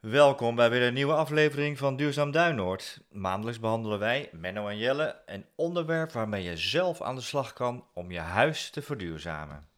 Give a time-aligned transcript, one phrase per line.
[0.00, 3.00] Welkom bij weer een nieuwe aflevering van Duurzaam Duinoord.
[3.10, 7.84] Maandelijks behandelen wij, Menno en Jelle, een onderwerp waarmee je zelf aan de slag kan
[7.94, 9.68] om je huis te verduurzamen.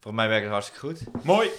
[0.00, 1.24] Voor mij werkt het hartstikke goed.
[1.24, 1.50] Mooi.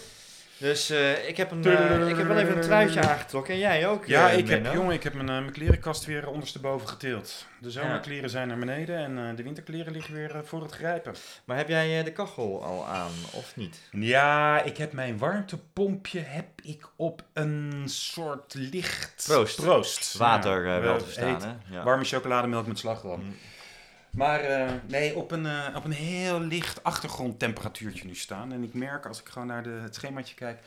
[0.58, 3.54] Dus eh, ik, heb een, eh, ik heb wel even een truitje aangetrokken.
[3.54, 7.46] En jij ook, Ja, ik heb, jongen, ik heb mijn, mijn klerenkast weer ondersteboven geteeld.
[7.60, 7.72] De Ja.
[7.72, 11.14] zomerkleren zijn naar beneden en de winterkleren liggen weer voor het grijpen.
[11.46, 13.80] Maar heb jij de kachel al aan, of niet?
[13.92, 19.24] Ja, ik heb mijn warmtepompje heb ik op een soort licht...
[19.28, 19.56] Proost.
[19.62, 20.18] Proost.
[20.18, 21.76] Water Ja, wel te verstaan, hè?
[21.76, 21.84] Ja.
[21.84, 23.20] Warme chocolademelk met slagroom.
[23.24, 23.36] Mm.
[24.16, 28.52] Maar eh, nee, op een, eh, op een heel licht achtergrondtemperatuurtje nu staan.
[28.52, 30.60] En ik merk als ik gewoon naar de, het schemaatje kijk,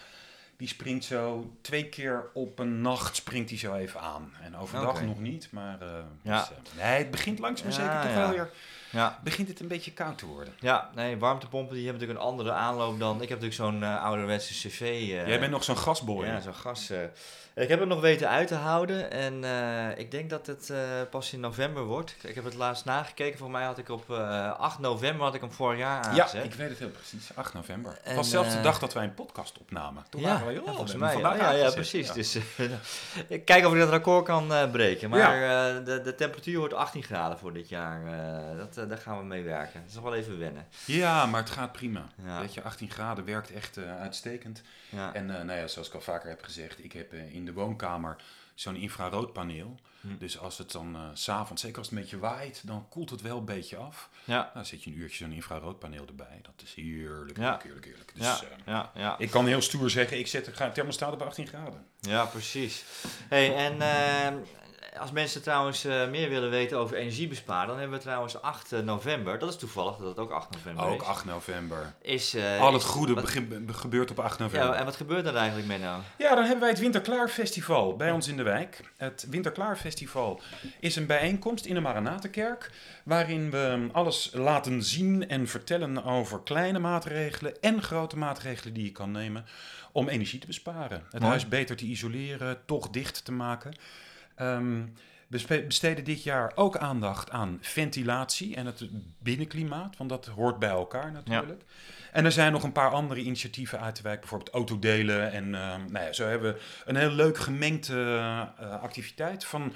[0.56, 4.32] die springt zo twee keer op een nacht springt die zo even aan.
[4.42, 5.88] En overdag nog niet, maar eh,
[6.22, 6.38] Ja.
[6.62, 8.26] dus, nee, het begint langzaam maar Ja, zeker toch ja.
[8.26, 8.50] wel weer,
[8.90, 10.54] Ja, begint het een beetje koud te worden.
[10.60, 13.22] ja, nee, warmtepompen die hebben natuurlijk een andere aanloop dan...
[13.22, 15.02] Ik heb natuurlijk zo'n ouderwetse cv...
[15.06, 16.26] Jij bent nog zo'n gasboy.
[16.26, 16.90] Ja, zo'n gas.
[17.58, 17.62] Eh.
[17.62, 20.78] ik heb het nog weten uit te houden en eh, ik denk dat het eh,
[21.10, 22.14] pas in november wordt.
[22.22, 23.38] Ik heb het laatst nagekeken.
[23.38, 26.44] Voor mij had ik op eh 8 november had ik hem vorig jaar Ja, aangezet.
[26.44, 27.30] ik weet het heel precies.
[27.34, 27.92] 8 november.
[27.92, 30.04] Het En, was zelfs de eh, dag dat wij een podcast opnamen.
[30.10, 31.16] Toen ja, waren we, ja, oh, volgens we mij.
[31.16, 32.06] Ja, ja, ja, precies.
[32.08, 32.14] Ja.
[32.14, 32.64] Dus eh,
[33.36, 35.10] ik kijk of ik dat record kan eh, breken.
[35.10, 38.06] Maar eh, de, de temperatuur wordt 18 graden voor dit jaar.
[38.06, 39.80] eh, dat, eh, daar gaan we mee werken.
[39.80, 40.66] Dat is nog wel even wennen.
[40.84, 42.06] Ja, maar het gaat prima.
[42.26, 42.40] Ja.
[42.40, 44.62] Weet je, 18 graden werkt echt eh, uitstekend.
[44.88, 45.14] Ja.
[45.14, 47.60] En eh, nou ja, zoals ik al vaker heb gezegd, ik heb eh, in de
[47.60, 48.16] woonkamer
[48.54, 49.74] zo'n infraroodpaneel.
[50.00, 50.08] Hm.
[50.18, 53.20] Dus als het dan s s'avonds, zeker als het een beetje waait, dan koelt het
[53.22, 54.08] wel een beetje af.
[54.24, 54.34] ja.
[54.40, 56.38] Nou, dan zet je een uurtje zo'n infraroodpaneel erbij.
[56.42, 57.60] Dat is heerlijk, Ja.
[57.62, 58.12] heerlijk, heerlijk.
[58.14, 59.18] Dus Ja, eh, ja, ja.
[59.18, 61.86] ik kan heel stoer zeggen, ik zet de thermostaat op 18 graden.
[62.00, 62.84] Ja, precies.
[63.28, 64.36] Hey, en eh,
[64.98, 69.38] als mensen trouwens eh, meer willen weten over energiebesparen, dan hebben we trouwens 8 november.
[69.38, 71.06] Dat is toevallig dat het ook 8 november Ook is.
[71.06, 71.92] 8 november.
[72.02, 73.30] is eh, Al het is- goede wat-
[73.76, 74.68] gebeurt op 8 november.
[74.68, 76.00] Ja, en wat gebeurt er eigenlijk, Menno?
[76.18, 78.80] Ja, dan hebben wij het Winterklaar Festival bij ons in de wijk.
[78.96, 80.40] Het Winterklaar Festival
[80.80, 82.70] is een bijeenkomst in de Maranatenkerk.
[83.04, 88.92] Waarin we alles laten zien en vertellen over kleine maatregelen en grote maatregelen die je
[88.92, 89.46] kan nemen
[89.92, 91.02] om energie te besparen.
[91.04, 91.24] Het Mooi.
[91.24, 93.74] huis beter te isoleren, toch dicht te maken.
[94.38, 94.82] Ehm,
[95.28, 98.88] we besteden dit jaar ook aandacht aan ventilatie en het
[99.18, 101.62] binnenklimaat, want dat hoort bij elkaar natuurlijk.
[102.12, 105.32] En er zijn nog een paar andere initiatieven uit de wijk, bijvoorbeeld autodelen.
[105.32, 108.04] En ehm, nou ja, zo hebben we een heel leuk gemengde
[108.58, 109.72] eh, activiteit van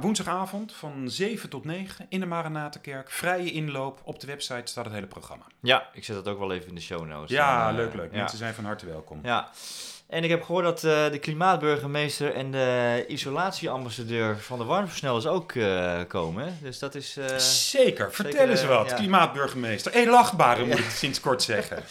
[0.00, 3.10] woensdagavond van 7 tot 9 in de Maranatenkerk.
[3.10, 5.44] Vrije inloop, op de website staat het hele programma.
[5.60, 7.30] Ja, ik zet dat ook wel even in de show notes.
[7.30, 8.12] Ja, eh, leuk, leuk.
[8.12, 8.18] Ja.
[8.18, 9.20] Mensen zijn van harte welkom.
[9.22, 9.50] ja.
[10.08, 15.52] En ik heb gehoord dat eh, de klimaatburgemeester en de isolatieambassadeur van de warmversnellers ook
[15.52, 16.44] eh, komen.
[16.44, 16.50] hè?
[16.62, 17.16] Dus dat is...
[17.16, 18.88] eh, Zeker, vertel zeker, eens wat.
[18.90, 18.94] ja.
[18.96, 19.92] Klimaatburgemeester.
[19.92, 21.82] Hé, lachbare moet ik sinds kort zeggen.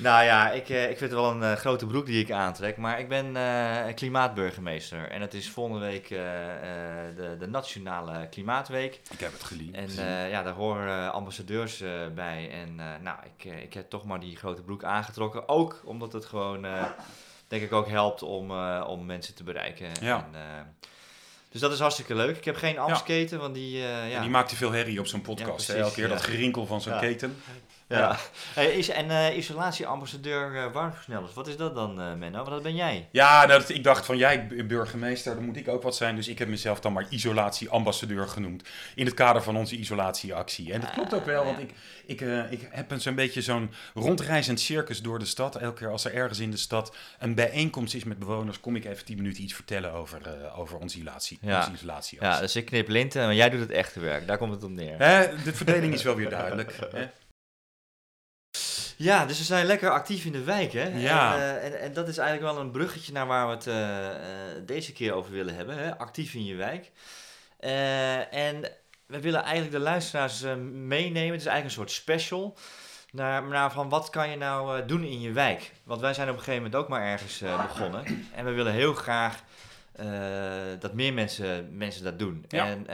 [0.00, 3.08] Nou ja, ik, ik vind het wel een grote broek die ik aantrek, maar ik
[3.08, 3.36] ben
[3.94, 5.10] klimaatburgemeester.
[5.10, 9.00] En het is volgende week de, de Nationale Klimaatweek.
[9.10, 9.74] Ik heb het geliefd.
[9.74, 9.88] En
[10.30, 11.82] ja, daar horen ambassadeurs
[12.14, 12.50] bij.
[12.52, 15.48] En nou, ik, ik heb toch maar die grote broek aangetrokken.
[15.48, 16.66] Ook omdat het gewoon,
[17.48, 19.88] denk ik, ook helpt om, eh, om mensen te bereiken.
[20.00, 20.28] Ja.
[20.32, 20.88] En, eh,
[21.50, 22.36] dus dat is hartstikke leuk.
[22.36, 23.82] Ik heb geen amsketen, want die...
[23.82, 24.20] eh, ja.
[24.20, 25.50] Die maakt te veel herrie op zo'n Ja, podcast.
[25.54, 25.80] precies, hè?
[25.80, 27.36] Elke keer dat gerinkel van zo'n keten.
[27.88, 28.16] Ja.
[28.54, 32.36] Hey, is, en eh, isolatieambassadeur warmversnellers, wat is dat dan, eh Menno?
[32.38, 33.08] Want dat ben jij.
[33.12, 36.16] Ja, nou, dat- ik dacht van jij burgemeester, dan moet ik ook wat zijn.
[36.16, 38.62] Dus ik heb mezelf dan maar isolatieambassadeur genoemd.
[38.94, 40.72] In het kader van onze isolatieactie.
[40.72, 41.70] En dat klopt ook wel, want ik,
[42.06, 45.56] ik, ik heb een zo'n beetje zo'n rondreizend circus door de stad.
[45.56, 48.84] Elke keer als er ergens in de stad een bijeenkomst is met bewoners, kom ik
[48.84, 50.20] even tien minuten iets vertellen over,
[50.56, 51.58] over onze, isolatie, Ja.
[51.58, 52.30] onze isolatieactie.
[52.30, 54.26] Ja, dus ik knip linten, maar jij doet het echte werk.
[54.26, 54.98] Daar komt het op neer.
[54.98, 56.76] Hè, de verdeling is wel weer duidelijk.
[56.96, 57.06] Hè?
[58.98, 60.88] Ja, dus we zijn lekker actief in de wijk, hè?
[60.88, 61.34] Ja.
[61.34, 64.66] En, eh, en, en dat is eigenlijk wel een bruggetje naar waar we het eh,
[64.66, 65.98] deze keer over willen hebben, hè?
[65.98, 66.90] Actief in je wijk.
[67.60, 68.70] Eh, en
[69.06, 70.42] we willen eigenlijk de luisteraars
[70.72, 71.32] meenemen.
[71.32, 72.56] Het is eigenlijk een soort special.
[73.12, 75.72] Naar, naar van wat kan je nou doen in je wijk?
[75.84, 78.04] Want wij zijn op een gegeven moment ook maar ergens begonnen.
[78.34, 79.42] En we willen heel graag
[80.78, 82.44] dat meer mensen, mensen dat doen.
[82.48, 82.66] Ja.
[82.66, 82.86] En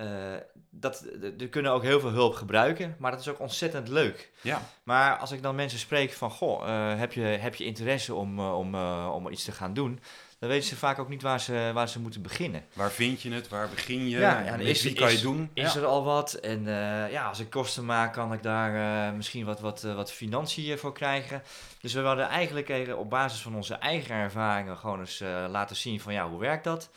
[0.00, 0.36] eh,
[0.70, 1.06] dat,
[1.38, 4.30] er kunnen ook heel veel hulp gebruiken, maar dat is ook ontzettend leuk.
[4.40, 4.62] Ja.
[4.82, 8.38] Maar als ik dan mensen spreek van, goh, eh, heb, je, heb je interesse om,
[8.38, 8.74] eh, om,
[9.08, 10.00] om iets te gaan doen?
[10.40, 12.64] Dan weten ze vaak ook niet waar ze, waar ze moeten beginnen.
[12.72, 13.48] Waar vind je het?
[13.48, 14.18] Waar begin je?
[14.18, 15.50] Ja, ja, is- wie kan je is- doen?
[15.54, 15.80] Is Ja.
[15.80, 16.32] er al wat?
[16.34, 19.94] En eh, ja, als ik kosten maak, kan ik daar eh, misschien wat, wat, eh,
[19.94, 21.42] wat financiën voor krijgen.
[21.80, 26.12] Dus we wilden eigenlijk op basis van onze eigen ervaringen gewoon eens laten zien van
[26.12, 26.90] ja, hoe werkt dat?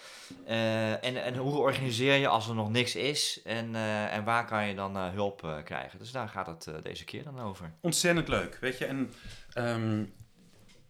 [0.46, 3.40] En, en hoe organiseer je als er nog niks is?
[3.44, 3.76] En,
[4.12, 6.00] en waar kan je dan hulp krijgen?
[6.00, 7.72] Dus daar gaat het deze keer dan over.
[7.82, 8.86] Ontzettend leuk, weet je.
[8.86, 9.14] En
[9.54, 10.04] ehm,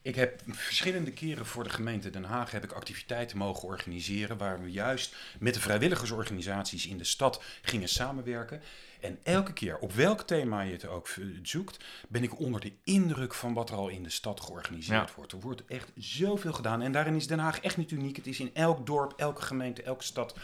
[0.03, 4.61] ik heb verschillende keren voor de gemeente Den Haag heb ik activiteiten mogen organiseren waar
[4.61, 8.61] we juist met de vrijwilligersorganisaties in de stad gingen samenwerken.
[8.99, 11.09] En elke keer, op welk thema je het ook
[11.41, 15.31] zoekt, ben ik onder de indruk van wat er al in de stad georganiseerd wordt.
[15.31, 16.81] Er wordt echt zoveel gedaan.
[16.81, 18.15] En daarin is Den Haag echt niet uniek.
[18.15, 20.35] Het is in elk dorp, elke gemeente, elke stad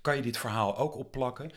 [0.00, 1.50] kan je dit verhaal ook opplakken.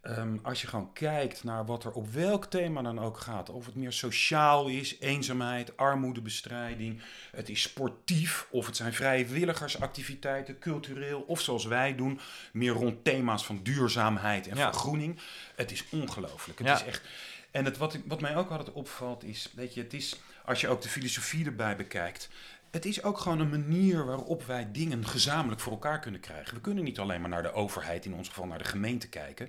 [0.00, 3.66] Ehm, als je gewoon kijkt naar wat er op welk thema dan ook gaat, of
[3.66, 11.40] het meer sociaal is, eenzaamheid, armoedebestrijding, het is sportief, of het zijn vrijwilligersactiviteiten, cultureel, of
[11.40, 12.20] zoals wij doen,
[12.52, 15.18] meer rond thema's van duurzaamheid en vergroening.
[15.54, 16.58] Het is ongelooflijk.
[16.58, 17.02] Het is echt.
[17.50, 20.68] En het, wat, wat mij ook altijd opvalt is, weet je, het is, als je
[20.68, 22.28] ook de filosofie erbij bekijkt,
[22.70, 26.54] het is ook gewoon een manier waarop wij dingen gezamenlijk voor elkaar kunnen krijgen.
[26.54, 29.48] We kunnen niet alleen maar naar de overheid, in ons geval naar de gemeente kijken.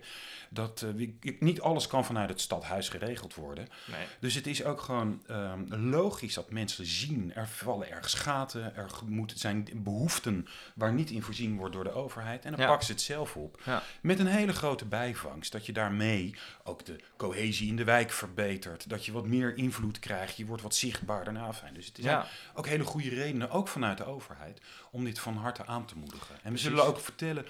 [0.49, 1.09] Dat, uh,
[1.39, 3.67] niet alles kan vanuit het stadhuis geregeld worden.
[3.85, 4.05] Nee.
[4.19, 8.89] Dus het is ook gewoon ehm, logisch dat mensen zien, er vallen ergens gaten, er
[9.05, 12.45] moeten zijn behoeften waar niet in voorzien wordt door de overheid.
[12.45, 13.61] En dan pakken ze het zelf op.
[13.65, 13.83] Ja.
[14.01, 18.89] Met een hele grote bijvangst, dat je daarmee ook de cohesie in de wijk verbetert.
[18.89, 21.33] Dat je wat meer invloed krijgt, je wordt wat zichtbaarder.
[21.33, 21.73] Nou, fijn.
[21.73, 22.05] Dus het is
[22.53, 24.61] ook hele goede redenen, ook vanuit de overheid,
[24.91, 26.35] om dit van harte aan te moedigen.
[26.43, 27.45] En we zullen ook vertellen,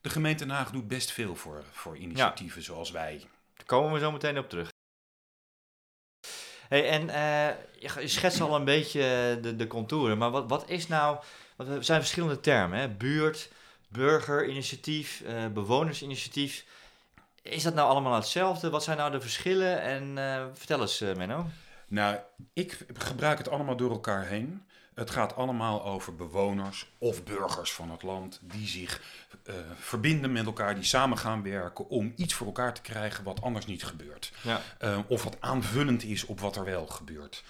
[0.00, 3.24] de gemeente Den Haag doet best veel voor, voor initiatieven zoals wij.
[3.54, 4.68] Daar komen we zo meteen op terug.
[6.68, 10.86] Hey, en uh, je schetst al een beetje de, de contouren, maar wat, wat is
[10.88, 11.18] nou,
[11.56, 12.88] want er zijn verschillende termen, hè?
[12.88, 13.50] buurt,
[13.88, 16.64] burgerinitiatief, uh, bewonersinitiatief.
[17.42, 18.70] Is dat nou allemaal hetzelfde?
[18.70, 19.80] Wat zijn nou de verschillen?
[19.80, 21.46] En uh, vertel eens, Menno.
[21.88, 22.18] Nou,
[22.52, 24.66] ik gebruik het allemaal door elkaar heen.
[24.96, 29.02] Het gaat allemaal over bewoners of burgers van het land die zich
[29.48, 33.42] uh, verbinden met elkaar, die samen gaan werken om iets voor elkaar te krijgen wat
[33.42, 34.32] anders niet gebeurt.
[34.42, 34.60] Ja.
[34.82, 37.44] Uh, of wat aanvullend is op wat er wel gebeurt.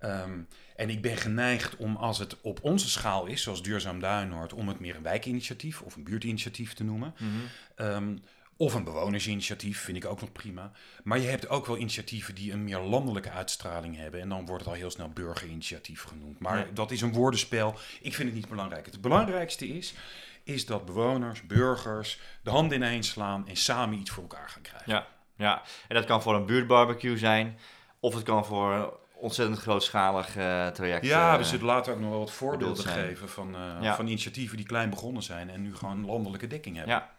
[0.00, 4.52] Um, en ik ben geneigd om, als het op onze schaal is, zoals Duurzaam Duinoord,
[4.52, 7.14] om het meer een wijkinitiatief of een buurtinitiatief te noemen.
[7.18, 7.86] Mm -hmm.
[7.86, 8.22] um,
[8.56, 10.70] of een bewonersinitiatief vind ik ook nog prima.
[11.02, 14.20] Maar je hebt ook wel initiatieven die een meer landelijke uitstraling hebben.
[14.20, 16.38] En dan wordt het al heel snel burgerinitiatief genoemd.
[16.38, 17.74] Maar dat is een woordenspel.
[18.00, 18.86] Ik vind het niet belangrijk.
[18.86, 19.94] Het belangrijkste is,
[20.42, 24.92] is dat bewoners, burgers de handen ineen slaan en samen iets voor elkaar gaan krijgen.
[24.92, 25.06] Ja,
[25.36, 25.62] ja.
[25.88, 27.58] en dat kan voor een buurtbarbecue zijn.
[28.00, 31.04] Of het kan voor een ontzettend grootschalig uh, traject.
[31.06, 34.56] Ja, we eh, zullen later ook nog wel wat voorbeelden geven van, uh, van initiatieven
[34.56, 36.94] die klein begonnen zijn en nu gewoon landelijke dekking hebben.
[36.94, 37.15] Ja,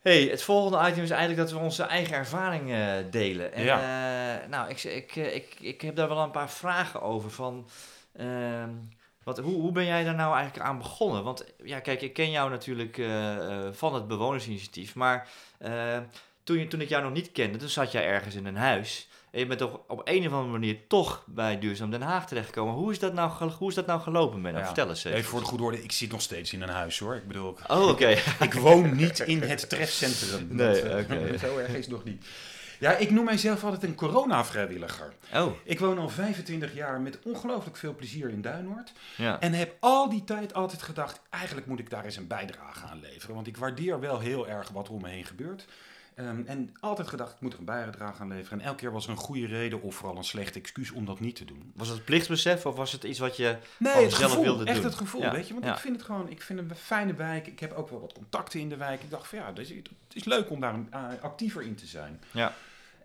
[0.00, 3.52] hey, het volgende item is eigenlijk dat we onze eigen ervaring uh, delen.
[3.52, 3.78] En, ja.
[4.42, 7.30] Uh, nou, ik, ik, eh, ik, ik heb daar wel een paar vragen over.
[7.30, 7.68] Van,
[8.20, 8.64] uh,
[9.22, 11.24] wat, hoe, hoe ben jij daar nou eigenlijk aan begonnen?
[11.24, 13.00] Want ja, kijk, ik ken jou natuurlijk
[13.76, 14.94] van het bewonersinitiatief.
[14.94, 15.28] Maar
[16.42, 19.08] toen, je, toen ik jou nog niet kende, toen zat jij ergens in een huis.
[19.30, 22.74] En je bent toch op een of andere manier toch bij Duurzaam Den Haag terechtgekomen.
[22.74, 24.54] Hoe is dat nou, hoe is dat nou gelopen, Ben?
[24.54, 24.64] Ja.
[24.64, 25.18] Vertel eens even.
[25.18, 27.14] Even voor de goede orde, ik zit nog steeds in een huis hoor.
[27.14, 28.08] Ik bedoel, oh, oké.
[28.40, 30.48] ik woon niet in het trefcentrum.
[30.60, 31.00] Nee, oké.
[31.00, 31.38] Okay.
[31.48, 32.24] Zo erg is het nog niet.
[32.78, 35.12] Ja, ik noem mijzelf altijd een corona-vrijwilliger.
[35.34, 35.52] Oh.
[35.64, 38.92] Ik woon al 25 jaar met ongelooflijk veel plezier in Duinoord.
[39.16, 39.40] Ja.
[39.40, 43.00] En heb al die tijd altijd gedacht, eigenlijk moet ik daar eens een bijdrage aan
[43.00, 43.34] leveren.
[43.34, 45.66] Want ik waardeer wel heel erg wat er om me heen gebeurt.
[46.16, 48.58] Um, en altijd gedacht, ik moet er een bijdrage aan leveren.
[48.58, 51.20] En elke keer was er een goede reden of vooral een slecht excuus om dat
[51.20, 51.72] niet te doen.
[51.74, 54.66] Was het plichtsbesef of was het iets wat je nee, het zelf wilde echt doen?
[54.66, 55.54] echt het gevoel, weet je.
[55.54, 57.46] Want ik vind het gewoon, ik vind het een fijne wijk.
[57.46, 59.02] Ik heb ook wel wat contacten in de wijk.
[59.02, 61.86] Ik dacht van ja, het is, het is leuk om daar uh, actiever in te
[61.86, 62.20] zijn.
[62.30, 62.54] Ja.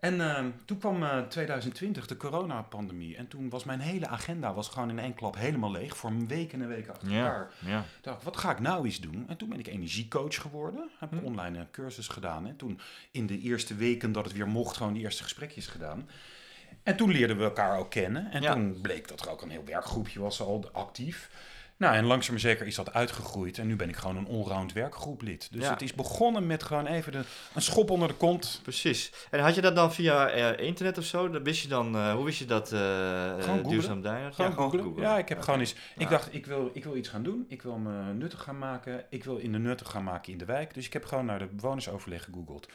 [0.05, 3.15] En uh, toen kwam uh, 2020, de coronapandemie.
[3.15, 5.97] En toen was mijn hele agenda was gewoon in één klap helemaal leeg.
[5.97, 7.51] Voor een week en een week achter elkaar.
[7.59, 7.85] Ja, ja.
[8.01, 9.25] dacht wat ga ik nou eens doen?
[9.27, 10.89] En toen ben ik energiecoach geworden.
[10.99, 11.25] Heb een hm.
[11.25, 12.47] online uh, cursus gedaan.
[12.47, 12.79] En toen
[13.11, 16.09] in de eerste weken dat het weer mocht, gewoon die eerste gesprekjes gedaan.
[16.83, 18.31] En toen leerden we elkaar ook kennen.
[18.31, 21.29] En toen bleek dat er ook een heel werkgroepje was al actief.
[21.77, 23.57] Nou, en langzaam maar zeker is dat uitgegroeid.
[23.57, 25.47] En nu ben ik gewoon een allround werkgroeplid.
[25.51, 28.59] Dus het is begonnen met gewoon even de, een schop onder de kont.
[28.63, 29.11] Precies.
[29.31, 31.29] En had je dat dan via uh, internet of zo?
[31.29, 34.33] Dan wist je dan, uh, hoe wist je dat uh, duurzaam duinen?
[34.33, 34.95] Gewoon, ja, googlen.
[35.01, 35.75] Ja, ik heb gewoon eens...
[35.97, 37.45] Ik dacht, ik wil, ik wil iets gaan doen.
[37.47, 39.05] Ik wil me nuttig gaan maken.
[39.09, 40.73] Ik wil in de nuttig gaan maken in de wijk.
[40.73, 42.67] Dus ik heb gewoon naar de bewonersoverleg gegoogeld.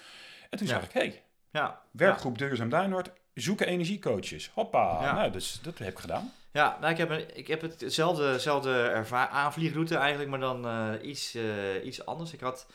[0.51, 1.81] En toen zag ik, hé, hey, ja.
[1.91, 4.51] werkgroep Duurzaam Duinoord, zoeken energiecoaches.
[4.55, 5.13] Hoppa.
[5.13, 6.33] Nou, dus dat heb ik gedaan.
[6.53, 11.85] Ja, nou, ik, heb een, ik heb hetzelfde aanvliegroute eigenlijk, maar dan uh, iets, uh,
[11.85, 12.33] iets anders.
[12.33, 12.67] Ik, had,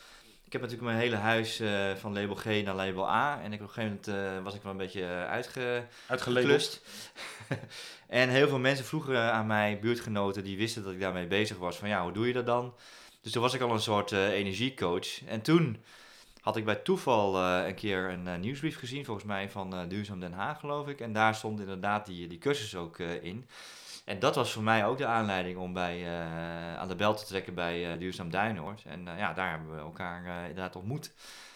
[0.44, 3.40] ik heb natuurlijk mijn hele huis uh, van label G naar label A.
[3.42, 6.80] En ik, op een gegeven moment was ik wel een beetje uitge, uitgelust.
[8.08, 11.76] en heel veel mensen vroegen aan mij, buurtgenoten, die wisten dat ik daarmee bezig was.
[11.76, 12.74] Van ja, hoe doe je dat dan?
[13.20, 15.24] Dus toen was ik al een soort energiecoach.
[15.26, 15.84] En toen
[16.46, 20.60] had ik bij toeval een keer een nieuwsbrief gezien, volgens mij van Duurzaam Den Haag
[20.60, 21.00] geloof ik.
[21.00, 23.46] En daar stond inderdaad die, die cursus ook in.
[24.04, 26.08] En dat was voor mij ook de aanleiding om bij,
[26.76, 28.82] aan de bel te trekken bij Duurzaam Duinoord.
[28.84, 31.12] En ja, daar hebben we elkaar inderdaad ontmoet.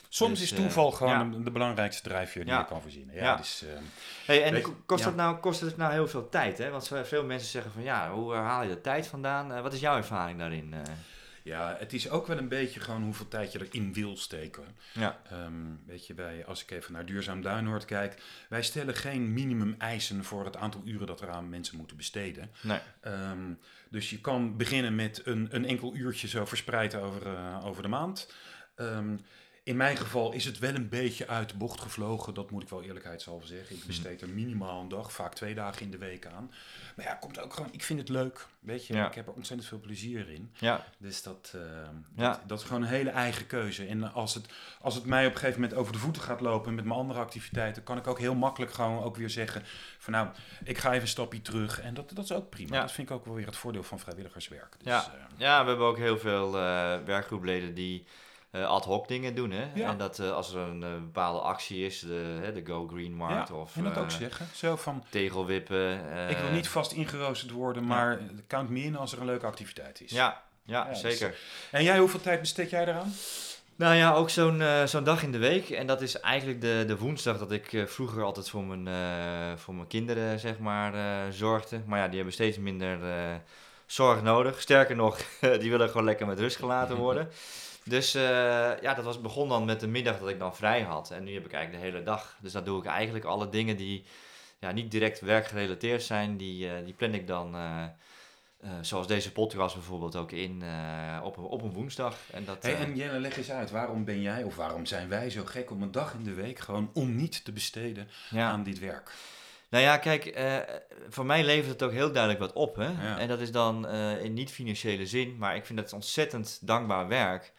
[0.09, 3.11] Soms dus, is toeval gewoon de belangrijkste drijfveer die je kan voorzien.
[3.12, 3.64] Ja, Dus,
[4.26, 6.59] hey, en kost, dat nou, kost het nou heel veel tijd?
[6.59, 6.70] Hè?
[6.70, 9.62] Want veel mensen zeggen van ja, hoe haal je de tijd vandaan?
[9.62, 10.75] wat is jouw ervaring daarin?
[11.42, 14.64] Ja, het is ook wel een beetje gewoon hoeveel tijd je erin wil steken.
[14.92, 15.20] Ja.
[15.32, 19.75] Um, weet je, bij, als ik even naar Duurzaam Duinoord kijk, wij stellen geen minimum
[19.78, 22.50] eisen voor het aantal uren dat er aan mensen moeten besteden.
[22.62, 22.80] Nee.
[23.04, 23.59] Um,
[23.90, 27.88] dus je kan beginnen met een, een enkel uurtje zo verspreid over, uh, over de
[27.88, 28.32] maand.
[28.76, 29.20] Um,
[29.62, 32.35] in mijn geval is het wel een beetje uit de bocht gevlogen.
[32.35, 33.76] Dat moet ik wel eerlijkheidshalve zeggen.
[33.76, 36.52] Ik besteed er minimaal een dag, vaak twee dagen in de week aan.
[36.97, 37.73] Maar ja, komt ook gewoon.
[37.73, 38.47] Ik vind het leuk.
[38.61, 40.52] Weet je, ik heb er ontzettend veel plezier in.
[40.59, 40.85] Ja.
[40.99, 41.62] Dus dat, uh,
[42.17, 42.43] ja.
[42.47, 43.87] dat, is gewoon een hele eigen keuze.
[43.87, 46.75] En als het, als het mij op een gegeven moment over de voeten gaat lopen
[46.75, 49.62] met mijn andere activiteiten, kan ik ook heel makkelijk gewoon ook weer zeggen:
[49.99, 50.29] van nou,
[50.64, 51.81] ik ga even een stapje terug.
[51.81, 52.81] En dat, dat is ook prima.
[52.81, 54.76] Dat vind ik ook wel weer het voordeel van vrijwilligerswerk.
[54.79, 55.14] Dus, ja.
[55.14, 58.07] Uh, ja, we hebben ook heel veel uh, werkgroepleden die
[58.52, 59.50] uh, ad hoc dingen doen.
[59.50, 59.83] Hè?
[59.83, 63.49] En dat uh, als er een uh, bepaalde actie is, de, de Go Green Markt
[63.49, 64.47] ja, of en dat ook zeggen.
[64.54, 65.92] Zo van, tegelwippen.
[66.28, 70.00] ik wil niet vast ingeroosterd worden, maar count me in als er een leuke activiteit
[70.00, 70.11] is.
[70.11, 71.38] Ja, ja, dus- zeker.
[71.71, 73.12] en jij, hoeveel tijd besteed jij eraan?
[73.76, 75.71] Nou ja, ook zo'n zo'n dag in de week.
[75.71, 79.87] En dat is eigenlijk de, de woensdag dat ik vroeger altijd voor mijn, voor mijn
[79.87, 80.92] kinderen, zeg maar,
[81.33, 81.80] zorgde.
[81.87, 82.99] Maar ja, die hebben steeds minder
[83.87, 84.61] zorg nodig.
[84.61, 85.19] Sterker nog,
[85.61, 87.28] die willen gewoon lekker met rust gelaten worden.
[87.90, 88.23] Dus uh,
[88.80, 91.11] ja, dat was, begon dan met de middag dat ik dan vrij had.
[91.11, 92.37] En nu heb ik eigenlijk de hele dag.
[92.40, 94.04] Dus dan doe ik eigenlijk alle dingen die
[94.59, 97.85] ja, niet direct werkgerelateerd zijn, die, uh, die plan ik dan, uh,
[98.80, 100.62] zoals deze podcast bijvoorbeeld, ook in
[101.23, 102.16] op, een, op een woensdag.
[102.32, 105.30] En, dat, hey, en Jelle, leg eens uit, waarom ben jij of waarom zijn wij
[105.30, 108.78] zo gek om een dag in de week gewoon om niet te besteden aan dit
[108.78, 109.12] werk?
[109.68, 110.40] Nou ja, kijk,
[111.09, 112.76] voor mij levert het ook heel duidelijk wat op.
[112.76, 113.18] Hè?
[113.18, 117.52] En dat is dan in niet-financiële zin, maar ik vind dat ontzettend dankbaar werk.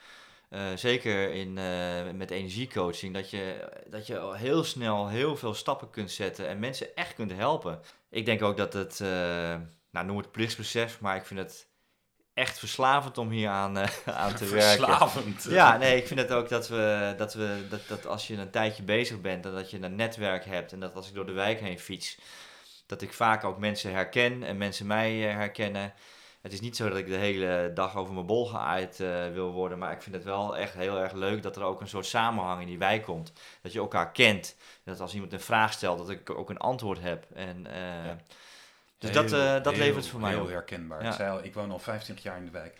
[0.54, 5.90] Uh, zeker in, uh, met energiecoaching, dat je, dat je heel snel heel veel stappen
[5.90, 7.80] kunt zetten en mensen echt kunt helpen.
[8.10, 9.08] Ik denk ook dat het, uh,
[9.92, 11.68] nou noem het plichtsbesef, maar ik vind het
[12.34, 14.86] echt verslavend om hier aan, aan te werken.
[14.86, 15.44] Verslavend?
[15.50, 18.52] Ja, nee, ik vind het ook dat we, dat we, dat, dat als je een
[18.52, 21.32] tijdje bezig bent en dat je een netwerk hebt en dat als ik door de
[21.32, 22.18] wijk heen fiets,
[22.86, 25.94] dat ik vaak ook mensen herken en mensen mij herkennen.
[26.42, 29.52] Het is niet zo dat ik de hele dag over mijn bol geaaid uh, wil
[29.52, 29.78] worden.
[29.78, 32.62] Maar ik vind het wel echt heel erg leuk dat er ook een soort samenhang
[32.62, 33.34] in die wijk komt.
[33.62, 34.56] Dat je elkaar kent.
[34.84, 37.26] Dat als iemand een vraag stelt, dat ik ook een antwoord heb.
[37.34, 38.12] En, uh,
[38.98, 41.04] Dus dat, uh, dat levert voor mij Heel herkenbaar.
[41.04, 41.40] Ja.
[41.40, 42.80] Ik woon al 25 jaar in de wijk.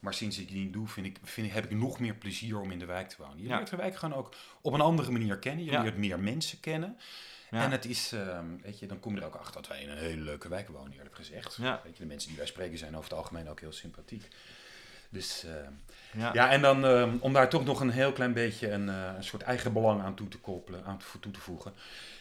[0.00, 2.78] Maar sinds ik die doe, vind ik, vind, heb ik nog meer plezier om in
[2.78, 3.42] de wijk te wonen.
[3.42, 5.64] Je leert de wijk gewoon ook op een andere manier kennen.
[5.64, 6.98] Je leert meer mensen kennen.
[7.50, 9.90] En het is, uh, weet je, dan kom je er ook achter dat wij in
[9.90, 11.56] een hele leuke wijk wonen, eerlijk gezegd.
[11.60, 11.80] Ja.
[11.84, 14.28] Weet je, de mensen die wij spreken zijn over het algemeen ook heel sympathiek.
[15.10, 15.50] Dus uh,
[16.12, 16.30] ja.
[16.32, 16.50] ja.
[16.50, 19.42] en dan uh, om daar toch nog een heel klein beetje een, uh, een soort
[19.42, 21.72] eigen belang aan toe te koppelen, aan toe te voegen.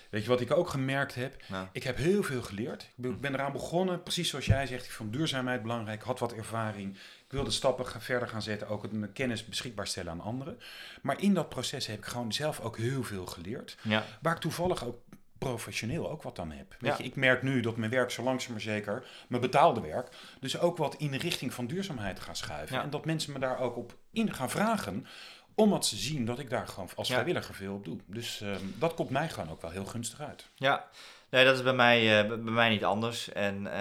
[0.09, 1.43] Weet je wat ik ook gemerkt heb?
[1.71, 2.81] Ik heb heel veel geleerd.
[2.83, 4.85] Ik ben, ben, eraan begonnen, precies zoals jij zegt.
[4.85, 6.95] Ik vond duurzaamheid belangrijk, had wat ervaring.
[6.95, 10.59] Ik wilde stappen gaan, verder gaan zetten, ook mijn kennis beschikbaar stellen aan anderen.
[11.01, 13.77] Maar in dat proces heb ik gewoon zelf ook heel veel geleerd.
[13.81, 14.05] Ja.
[14.21, 14.99] Waar ik toevallig ook
[15.37, 16.75] professioneel ook wat aan heb.
[16.79, 20.09] Weet je, ik merk nu dat mijn werk zo langzaam maar zeker, mijn betaalde werk,
[20.39, 22.81] dus ook wat in de richting van duurzaamheid gaat schuiven.
[22.81, 25.07] En dat mensen me daar ook op in gaan vragen,
[25.55, 27.97] omdat ze zien dat ik daar gewoon als vrijwilliger veel op doe.
[28.05, 30.49] Dus uh, dat komt mij gewoon ook wel heel gunstig uit.
[30.55, 30.87] Ja,
[31.29, 33.31] nee, dat is bij mij, uh, bij mij niet anders.
[33.31, 33.71] En uh,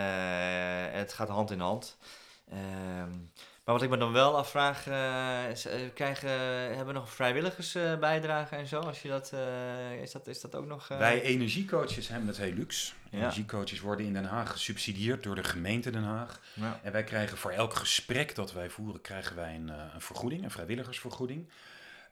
[0.99, 1.99] het gaat hand in hand.
[2.51, 3.11] Ehm,
[3.67, 8.59] maar wat ik me dan wel afvraag, uh, is, uh, krijgen, hebben we nog vrijwilligersbijdragen
[8.59, 8.81] en zo?
[8.81, 9.33] Als je dat,
[10.03, 10.89] is, dat, is dat ook nog...
[10.89, 12.93] Wij energiecoaches hebben het heel luxe.
[13.11, 13.19] Ja.
[13.19, 16.41] Energiecoaches worden in Den Haag gesubsidieerd door de gemeente Den Haag.
[16.55, 16.81] Ja.
[16.83, 20.51] En wij krijgen voor elk gesprek dat wij voeren, krijgen wij een, een vergoeding, een
[20.51, 21.49] vrijwilligersvergoeding.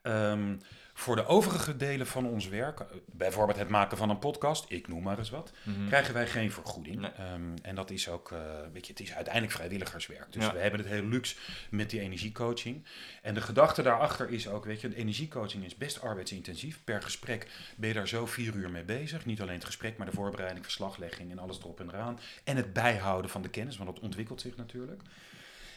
[0.06, 0.60] Um,
[0.96, 4.88] voor de overige delen van ons werk, eh, bijvoorbeeld het maken van een podcast, ik
[4.88, 5.86] noem maar eens wat, mhm.
[5.86, 7.04] krijgen wij geen vergoeding.
[7.04, 8.38] Um, en dat is ook, uh,
[8.72, 10.32] weet je, het is uiteindelijk vrijwilligerswerk.
[10.32, 11.36] Dus we hebben het heel luxe
[11.70, 12.84] met die energiecoaching.
[13.22, 16.84] En de gedachte daarachter is ook, weet je, de energiecoaching is best arbeidsintensief.
[16.84, 17.46] Per gesprek
[17.76, 19.24] ben je daar zo vier uur mee bezig.
[19.24, 22.18] Niet alleen het gesprek, maar de voorbereiding, verslaglegging en alles erop en eraan.
[22.44, 25.02] En het bijhouden van de kennis, want dat ontwikkelt zich natuurlijk.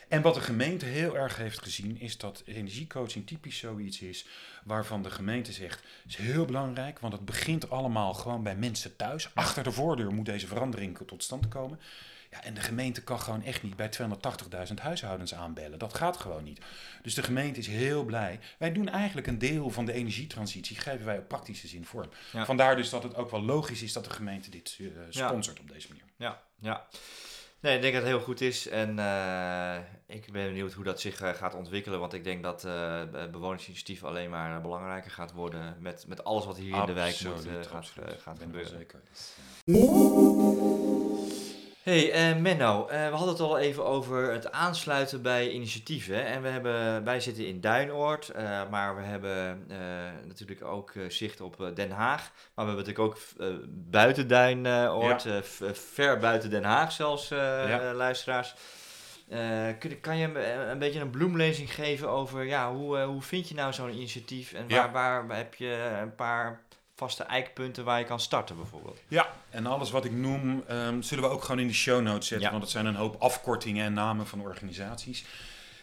[0.07, 4.25] En wat de gemeente heel erg heeft gezien, is dat energiecoaching typisch zoiets is
[4.63, 9.29] waarvan de gemeente zegt, is heel belangrijk, want het begint allemaal gewoon bij mensen thuis.
[9.33, 11.79] Achter de voordeur moet deze verandering tot stand komen.
[12.31, 13.89] Ja, en de gemeente kan gewoon echt niet bij
[14.67, 15.79] 280.000 huishoudens aanbellen.
[15.79, 16.61] Dat gaat gewoon niet.
[17.01, 18.39] Dus de gemeente is heel blij.
[18.57, 22.09] Wij doen eigenlijk een deel van de energietransitie, geven wij op praktische zin vorm.
[22.31, 22.45] Ja.
[22.45, 25.69] Vandaar dus dat het ook wel logisch is dat de gemeente dit eh, sponsort op
[25.69, 26.03] deze manier.
[26.17, 26.87] Ja, ja.
[27.59, 28.67] Nee, ik denk dat het heel goed is.
[28.67, 31.99] En eh, ik ben benieuwd hoe dat zich eh, gaat ontwikkelen.
[31.99, 35.77] Want ik denk dat eh bewonersinitiatief alleen maar belangrijker gaat worden.
[35.79, 38.69] Met, met alles wat hier in de wijk moet, gaat, gaat gebeuren.
[38.69, 39.01] zeker.
[41.87, 46.25] Hey eh, Menno, eh, we hadden het al even over het aansluiten bij initiatieven.
[46.25, 49.65] En we hebben, wij zitten in Duinoord, eh, maar we hebben
[50.27, 52.31] natuurlijk ook zicht op Den Haag.
[52.55, 53.17] Maar we hebben natuurlijk ook
[53.69, 55.25] buiten Duinoord,
[55.73, 57.93] ver buiten Den Haag zelfs, Ja.
[57.93, 58.55] luisteraars.
[59.79, 63.55] Kun, kan je een, een beetje een bloemlezing geven over ja, hoe, hoe vind je
[63.55, 64.91] nou zo'n initiatief en Ja.
[64.91, 66.65] waar, waar heb je een paar
[66.97, 68.99] vaste eikpunten waar je kan starten bijvoorbeeld?
[69.07, 72.27] Ja, en alles wat ik noem ehm, zullen we ook gewoon in de show notes
[72.27, 72.45] zetten.
[72.45, 72.51] Ja.
[72.51, 75.25] Want het zijn een hoop afkortingen en namen van organisaties.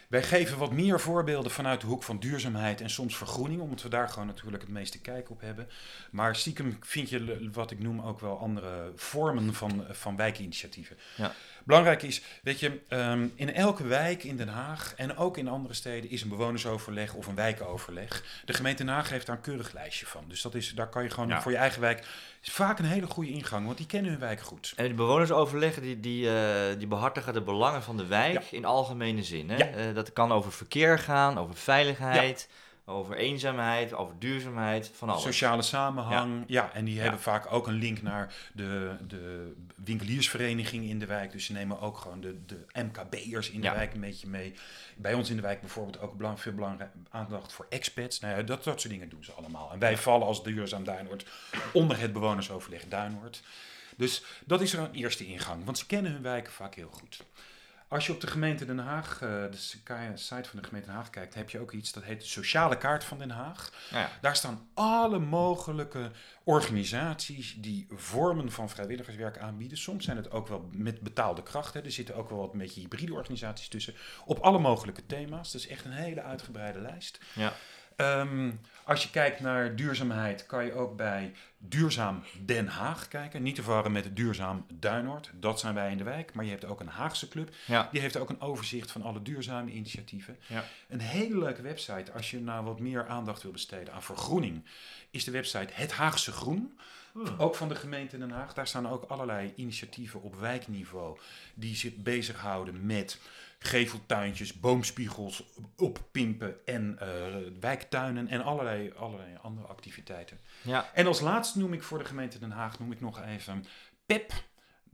[0.07, 3.89] Wij geven wat meer voorbeelden vanuit de hoek van duurzaamheid en soms vergroening, omdat we
[3.89, 5.69] daar gewoon natuurlijk het meeste kijk op hebben.
[6.11, 10.97] Maar stiekem vind je wat ik noem ook wel andere vormen van, van wijkinitiatieven.
[11.15, 11.33] Ja.
[11.65, 15.73] Belangrijk is, weet je, ehm, in elke wijk in Den Haag en ook in andere
[15.73, 18.23] steden is een bewonersoverleg of een wijkoverleg.
[18.45, 20.23] De gemeente Den Haag heeft daar een keurig lijstje van.
[20.27, 21.41] Dus dat is, daar kan je gewoon Ja.
[21.41, 22.05] voor je eigen wijk
[22.41, 24.73] is vaak een hele goede ingang, want die kennen hun wijk goed.
[24.75, 29.23] En de bewonersoverleggen die, die, eh, die behartigen de belangen van de wijk in algemene
[29.23, 29.49] zin.
[29.49, 29.55] Hè?
[29.57, 29.67] Ja.
[29.67, 32.49] Eh, dat kan over verkeer gaan, over veiligheid,
[32.87, 35.21] over eenzaamheid, over duurzaamheid, van alles.
[35.23, 36.73] Sociale samenhang, ja.
[36.73, 37.01] en die Ja.
[37.01, 41.31] hebben vaak ook een link naar de, de winkeliersvereniging in de wijk.
[41.31, 43.73] Dus ze nemen ook gewoon de, de MKB'ers in de Ja.
[43.73, 44.53] wijk een beetje mee.
[44.95, 48.19] Bij ons in de wijk bijvoorbeeld ook belang, veel belangrijk aandacht voor expats.
[48.19, 49.71] Nou ja, dat, dat soort dingen doen ze allemaal.
[49.71, 51.25] En wij vallen als duurzaam Duinoord
[51.73, 53.41] onder het bewonersoverleg Duinoord.
[53.97, 57.23] Dus dat is er een eerste ingang, want ze kennen hun wijken vaak heel goed.
[57.87, 59.57] Als je op de gemeente Den Haag, eh, de
[60.15, 62.77] site van de gemeente Den Haag kijkt, heb je ook iets dat heet de sociale
[62.77, 63.71] kaart van Den Haag.
[63.91, 64.11] Nou ja.
[64.21, 66.11] Daar staan alle mogelijke
[66.43, 69.77] organisaties die vormen van vrijwilligerswerk aanbieden.
[69.77, 71.83] Soms zijn het ook wel met betaalde krachten.
[71.83, 73.95] Er zitten ook wel wat een beetje hybride organisaties tussen.
[74.25, 75.51] Op alle mogelijke thema's.
[75.51, 77.19] Dat is echt een hele uitgebreide lijst.
[77.33, 77.53] Ja.
[77.95, 78.51] Ehm,
[78.83, 83.43] als je kijkt naar duurzaamheid, kan je ook bij Duurzaam Den Haag kijken.
[83.43, 85.29] Niet te verwarren met Duurzaam Duinoord.
[85.33, 86.33] Dat zijn wij in de wijk.
[86.33, 87.55] Maar je hebt ook een Haagse club.
[87.65, 87.89] Ja.
[87.91, 90.37] Die heeft ook een overzicht van alle duurzame initiatieven.
[90.47, 90.63] Ja.
[90.89, 94.63] Een hele leuke website, als je nou wat meer aandacht wil besteden aan vergroening,
[95.09, 96.77] is de website Het Haagse Groen.
[97.37, 98.53] Ook van de gemeente Den Haag.
[98.53, 101.17] Daar staan ook allerlei initiatieven op wijkniveau
[101.53, 103.19] die zich bezighouden met
[103.65, 105.43] geveltuintjes, boomspiegels
[105.77, 107.07] oppimpen en eh,
[107.59, 110.39] wijktuinen en allerlei, allerlei andere activiteiten.
[110.61, 110.89] Ja.
[110.93, 113.65] En als laatste noem ik voor de gemeente Den Haag noem ik nog even
[114.05, 114.31] PEP.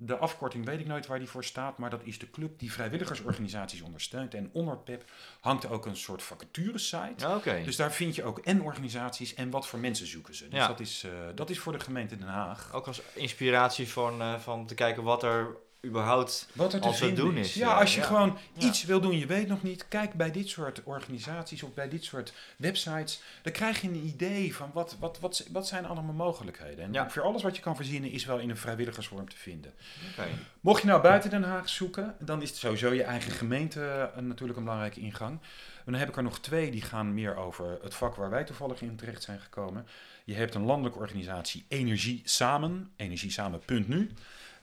[0.03, 2.71] De afkorting weet ik nooit waar die voor staat, maar dat is de club die
[2.71, 4.33] vrijwilligersorganisaties ondersteunt.
[4.33, 7.13] En onder PEP hangt ook een soort vacaturesite.
[7.17, 7.61] Ja, Oké.
[7.63, 10.47] Dus daar vind je ook en organisaties en wat voor mensen zoeken ze.
[10.49, 10.67] Dus Ja.
[10.67, 12.73] dat, is, eh, dat is voor de gemeente Den Haag.
[12.73, 16.47] Ook als inspiratie van, eh, van te kijken wat er überhaupt...
[16.53, 17.47] Wat er te Als het vinden doen is.
[17.47, 18.05] is, Ja, ja, als je ja.
[18.05, 18.67] gewoon Ja.
[18.67, 19.87] iets wil doen, je weet nog niet.
[19.87, 23.21] Kijk bij dit soort organisaties of bij dit soort websites.
[23.41, 26.85] Dan krijg je een idee van wat, wat, wat, wat zijn allemaal mogelijkheden.
[26.85, 27.09] En Ja.
[27.09, 29.73] voor alles wat je kan verzinnen is wel in een vrijwilligersvorm te vinden.
[30.11, 30.27] Oké.
[30.59, 34.21] Mocht je nou buiten Den Haag zoeken, dan is het sowieso je eigen gemeente eh,
[34.21, 35.39] natuurlijk een belangrijke ingang.
[35.85, 38.43] En dan heb ik er nog twee die gaan meer over het vak waar wij
[38.43, 39.87] toevallig in terecht zijn gekomen.
[40.25, 44.11] Je hebt een landelijke organisatie Energie Samen, energiesamen.nu.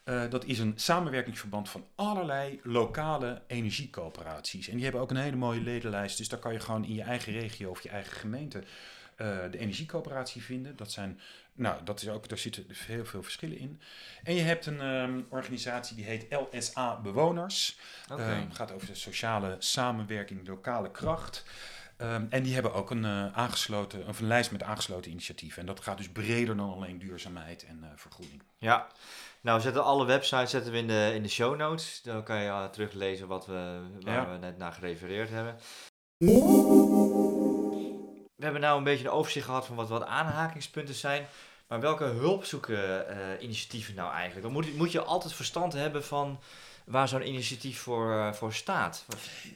[0.09, 4.69] Eh, dat is een samenwerkingsverband van allerlei lokale energiecoöperaties.
[4.69, 6.19] En die hebben ook een hele mooie ledenlijst.
[6.19, 8.63] Dus daar kan je gewoon in je eigen regio of je eigen gemeente
[9.17, 10.77] eh, de energiecoöperatie vinden.
[10.77, 11.21] Dat zijn,
[11.53, 13.81] nou, dat is ook, daar zitten heel veel verschillen in.
[14.23, 17.79] En je hebt een ehm, organisatie die heet LSA Bewoners.
[18.13, 18.23] Oké.
[18.23, 21.45] Ehm, gaat over de sociale samenwerking, lokale kracht.
[21.99, 25.61] Ehm, en die hebben ook een, eh, aangesloten, of een lijst met aangesloten initiatieven.
[25.61, 28.43] En dat gaat dus breder dan alleen duurzaamheid en eh, vergroening.
[28.59, 28.87] Ja,
[29.41, 32.03] nou we zetten alle websites zetten we in de, in de show notes.
[32.03, 34.31] Dan kan je eh, teruglezen wat we, waar Ja.
[34.31, 35.57] we net naar gerefereerd hebben.
[38.37, 41.27] We hebben nou een beetje een overzicht gehad van wat wat aanhakingspunten zijn.
[41.69, 44.43] Maar welke hulp zoeken eh, initiatieven nou eigenlijk?
[44.43, 46.41] Dan moet, moet je altijd verstand hebben van
[46.85, 49.05] waar zo'n initiatief voor, eh, voor staat.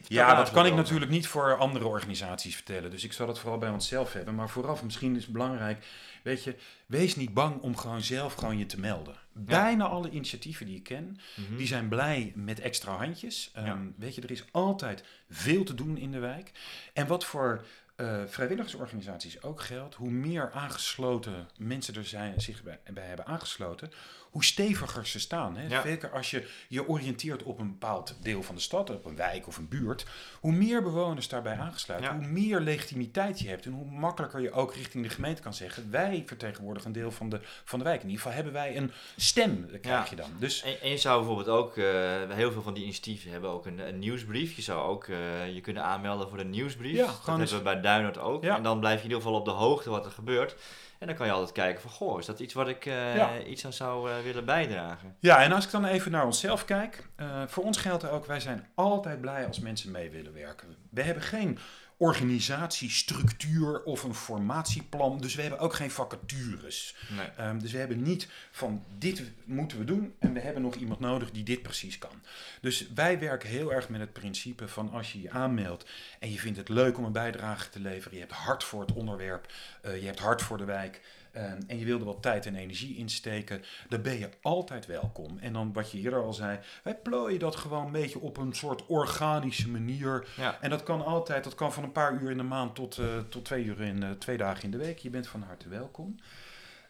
[0.07, 0.83] Ja, dat kan ik over.
[0.83, 2.91] natuurlijk niet voor andere organisaties vertellen.
[2.91, 4.35] Dus ik zal het vooral bij onszelf hebben.
[4.35, 5.85] Maar vooraf misschien is het belangrijk.
[6.23, 9.15] Weet je, wees niet bang om gewoon zelf gewoon je te melden.
[9.33, 11.57] Bijna alle initiatieven die ik ken, Mhm.
[11.57, 13.51] die zijn blij met extra handjes.
[13.53, 13.77] Ehm, Ja.
[13.95, 16.51] Weet je, er is altijd veel te doen in de wijk.
[16.93, 17.65] En wat voor
[17.95, 23.91] eh, vrijwilligersorganisaties ook geldt, hoe meer aangesloten mensen er zijn, zich bij, bij hebben aangesloten,
[24.33, 25.57] hoe steviger ze staan.
[25.57, 25.67] Hè?
[25.67, 25.81] Ja.
[25.81, 29.47] Zeker als je je oriënteert op een bepaald deel van de stad, op een wijk
[29.47, 30.05] of een buurt.
[30.39, 32.17] Hoe meer bewoners daarbij aangesluiten, Ja.
[32.17, 33.65] hoe meer legitimiteit je hebt.
[33.65, 37.29] En hoe makkelijker je ook richting de gemeente kan zeggen: wij vertegenwoordigen een deel van
[37.29, 37.97] de, van de wijk.
[38.01, 40.09] In ieder geval hebben wij een stem, dat krijg Ja.
[40.09, 40.29] je dan.
[40.39, 41.85] Dus En, en je zou bijvoorbeeld ook, eh,
[42.29, 44.55] heel veel van die initiatieven hebben ook een, een nieuwsbrief.
[44.55, 46.97] Je zou ook eh, je kunnen aanmelden voor een nieuwsbrief.
[46.97, 48.43] Dat hebben we bij Duinert ook.
[48.43, 50.55] En dan blijf je in ieder geval op de hoogte wat er gebeurt.
[51.03, 53.41] En dan kan je altijd kijken van, goh, is dat iets wat ik eh, Ja.
[53.41, 55.15] iets aan zou eh, willen bijdragen?
[55.19, 58.39] Ja, en als ik dan even naar onszelf kijk, eh, voor ons geldt ook, wij
[58.39, 60.67] zijn altijd blij als mensen mee willen werken.
[60.89, 61.59] We hebben geen
[62.03, 66.95] organisatiestructuur of een formatieplan, dus we hebben ook geen vacatures.
[67.15, 67.27] Nee.
[67.37, 70.99] Ehm, dus we hebben niet van dit moeten we doen en we hebben nog iemand
[70.99, 72.21] nodig die dit precies kan.
[72.61, 75.85] Dus wij werken heel erg met het principe van als je je aanmeldt
[76.19, 78.93] en je vindt het leuk om een bijdrage te leveren, je hebt hart voor het
[78.93, 81.01] onderwerp, eh, je hebt hart voor de wijk
[81.33, 85.37] en je wil er wat tijd en energie in steken, dan ben je altijd welkom.
[85.39, 88.53] En dan wat je eerder al zei, wij plooien dat gewoon een beetje op een
[88.53, 90.27] soort organische manier.
[90.37, 90.61] Ja.
[90.61, 93.05] En dat kan altijd, dat kan van een paar uur in de maand tot, eh,
[93.29, 94.97] tot twee uur in eh, twee dagen in de week.
[94.97, 96.15] Je bent van harte welkom.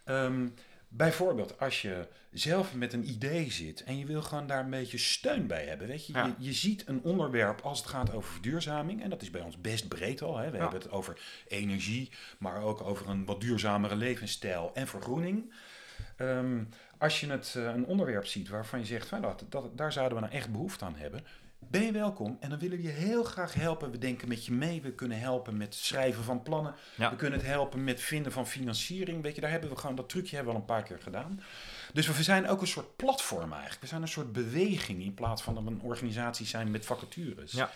[0.03, 0.47] Ehm,
[0.95, 4.97] bijvoorbeeld als je zelf met een idee zit en je wil gewoon daar een beetje
[4.97, 5.87] steun bij hebben.
[5.87, 6.25] Weet je, Ja.
[6.25, 9.03] je, je ziet een onderwerp als het gaat over verduurzaming.
[9.03, 10.37] En dat is bij ons best breed al.
[10.37, 10.49] Hè.
[10.49, 10.61] We Ja.
[10.61, 15.53] hebben het over energie, maar ook over een wat duurzamere levensstijl en vergroening.
[16.17, 16.63] Ehm,
[16.97, 20.17] als je het, eh, een onderwerp ziet waarvan je zegt, van, dat, dat, daar zouden
[20.17, 21.23] we nou echt behoefte aan hebben,
[21.69, 22.37] ben je welkom.
[22.39, 23.91] En dan willen we je heel graag helpen.
[23.91, 24.81] We denken met je mee.
[24.81, 26.75] We kunnen helpen met schrijven van plannen.
[26.95, 27.09] Ja.
[27.09, 29.21] We kunnen het helpen met vinden van financiering.
[29.21, 31.41] Weet je, daar hebben we gewoon dat trucje hebben we al een paar keer gedaan.
[31.93, 33.81] Dus we zijn ook een soort platform eigenlijk.
[33.81, 37.51] We zijn een soort beweging in plaats van dat we een organisatie zijn met vacatures.
[37.51, 37.71] Ja.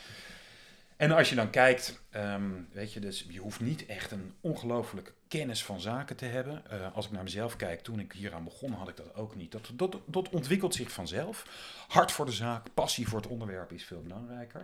[0.98, 5.12] En als je dan kijkt, ehm, weet je, dus je hoeft niet echt een ongelofelijke
[5.28, 6.64] kennis van zaken te hebben.
[6.70, 9.52] Eh, als ik naar mezelf kijk, toen ik hieraan begon, had ik dat ook niet.
[9.52, 11.46] Dat, dat, dat ontwikkelt zich vanzelf.
[11.88, 14.64] Hart voor de zaak, passie voor het onderwerp is veel belangrijker.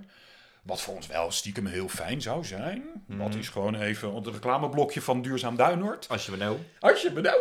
[0.61, 2.83] Wat voor ons wel stiekem heel fijn zou zijn.
[3.05, 3.17] Mhm.
[3.19, 6.09] Dat is gewoon even het reclameblokje van Duurzaam Duinoord.
[6.09, 6.57] Als je me nou...
[6.79, 7.39] Als je me nou,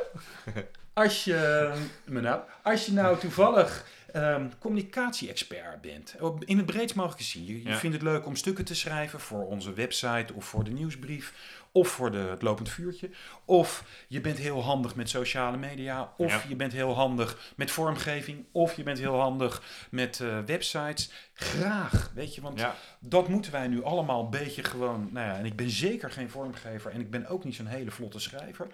[0.93, 1.73] als je,
[2.05, 7.45] me nou, als je nou toevallig ehm, communicatie-expert bent, in het breedst mogelijke zin.
[7.45, 7.77] Je, je Ja.
[7.77, 11.35] vindt het leuk om stukken te schrijven voor onze website of voor de nieuwsbrief
[11.73, 13.11] of voor de, het lopend vuurtje.
[13.45, 16.43] Of je bent heel handig met sociale media, of Ja.
[16.49, 21.11] je bent heel handig met vormgeving, of je bent heel handig met eh, websites.
[21.35, 22.75] Graag, weet je, want Ja.
[23.01, 25.09] dat moeten wij nu allemaal een beetje gewoon.
[25.13, 27.91] Nou ja, en ik ben zeker geen vormgever en ik ben ook niet zo'n hele
[27.91, 28.67] vlotte schrijver.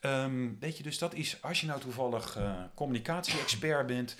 [0.00, 4.16] Ehm, weet je, dus dat is als je nou toevallig eh, communicatie-expert bent,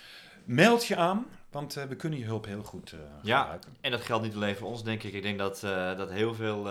[0.54, 3.38] meld je aan, want eh, we kunnen je hulp heel goed eh, Ja.
[3.40, 3.76] gebruiken.
[3.80, 5.12] En dat geldt niet alleen voor ons, denk ik.
[5.12, 6.68] Ik denk dat, eh, dat heel veel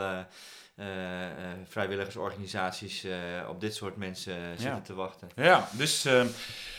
[1.69, 3.05] vrijwilligersorganisaties
[3.49, 4.81] op dit soort mensen zitten Ja.
[4.81, 5.29] te wachten.
[5.35, 6.05] Ja, dus.
[6.05, 6.27] ehm,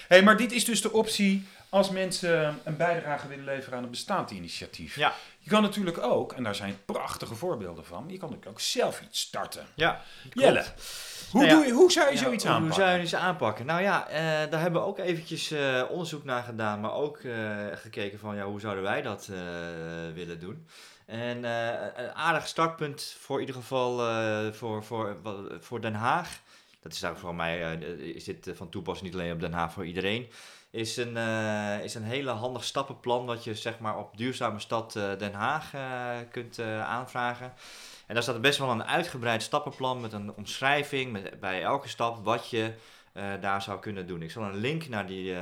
[0.09, 3.91] hey, maar dit is dus de optie als mensen een bijdrage willen leveren aan een
[3.91, 4.97] bestaand initiatief.
[4.97, 5.15] Ja.
[5.51, 9.01] Je kan natuurlijk ook, en daar zijn prachtige voorbeelden van, je kan natuurlijk ook zelf
[9.01, 9.67] iets starten.
[9.75, 10.01] Ja,
[10.33, 10.65] Jelle,
[11.31, 12.83] hoe, Nou ja, doe je, hoe zou je Ja, zoiets hoe aanpakken?
[12.83, 13.67] zou je iets aanpakken?
[13.67, 17.67] Nou ja, eh, daar hebben we ook eventjes eh, onderzoek naar gedaan, maar ook eh,
[17.73, 19.27] gekeken van ja, hoe zouden wij dat
[20.15, 20.67] willen doen.
[21.07, 23.99] En een aardig startpunt voor in ieder geval
[24.53, 25.17] voor, voor,
[25.61, 26.41] voor Den Haag.
[26.83, 27.75] Dat is eigenlijk voor mij,
[28.15, 30.31] is dit van toepassing niet alleen op Den Haag, voor iedereen.
[30.71, 34.97] Is een, eh, is een hele handig stappenplan wat je zeg maar op Duurzame Stad
[34.97, 37.53] eh, Den Haag eh, kunt aanvragen.
[38.07, 42.25] En daar staat best wel een uitgebreid stappenplan met een omschrijving met bij elke stap
[42.25, 42.73] wat je
[43.41, 44.23] daar zou kunnen doen.
[44.23, 45.33] Ik zal een link naar die,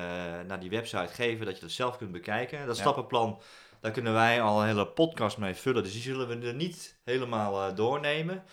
[0.46, 2.66] naar die website geven dat je dat zelf kunt bekijken.
[2.66, 2.82] Dat Ja.
[2.82, 3.40] stappenplan,
[3.80, 6.96] daar kunnen wij al een hele podcast mee vullen, dus die zullen we er niet
[7.04, 8.44] helemaal doornemen.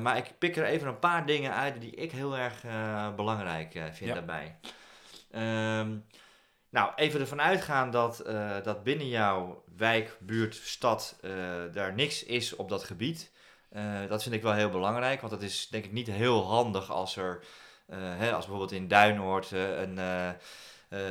[0.00, 2.62] Maar ik pik er even een paar dingen uit die ik heel erg
[3.16, 4.14] belangrijk vind Ja.
[4.14, 4.56] daarbij.
[5.30, 5.96] Ehm,
[6.70, 11.30] nou, even ervan uitgaan dat, eh, dat binnen jouw wijk, buurt, stad eh,
[11.72, 13.30] daar niks is op dat gebied.
[13.68, 16.90] Eh, dat vind ik wel heel belangrijk, want het is denk ik niet heel handig
[16.90, 17.44] als er,
[17.92, 19.98] hè, als bijvoorbeeld in Duinoord een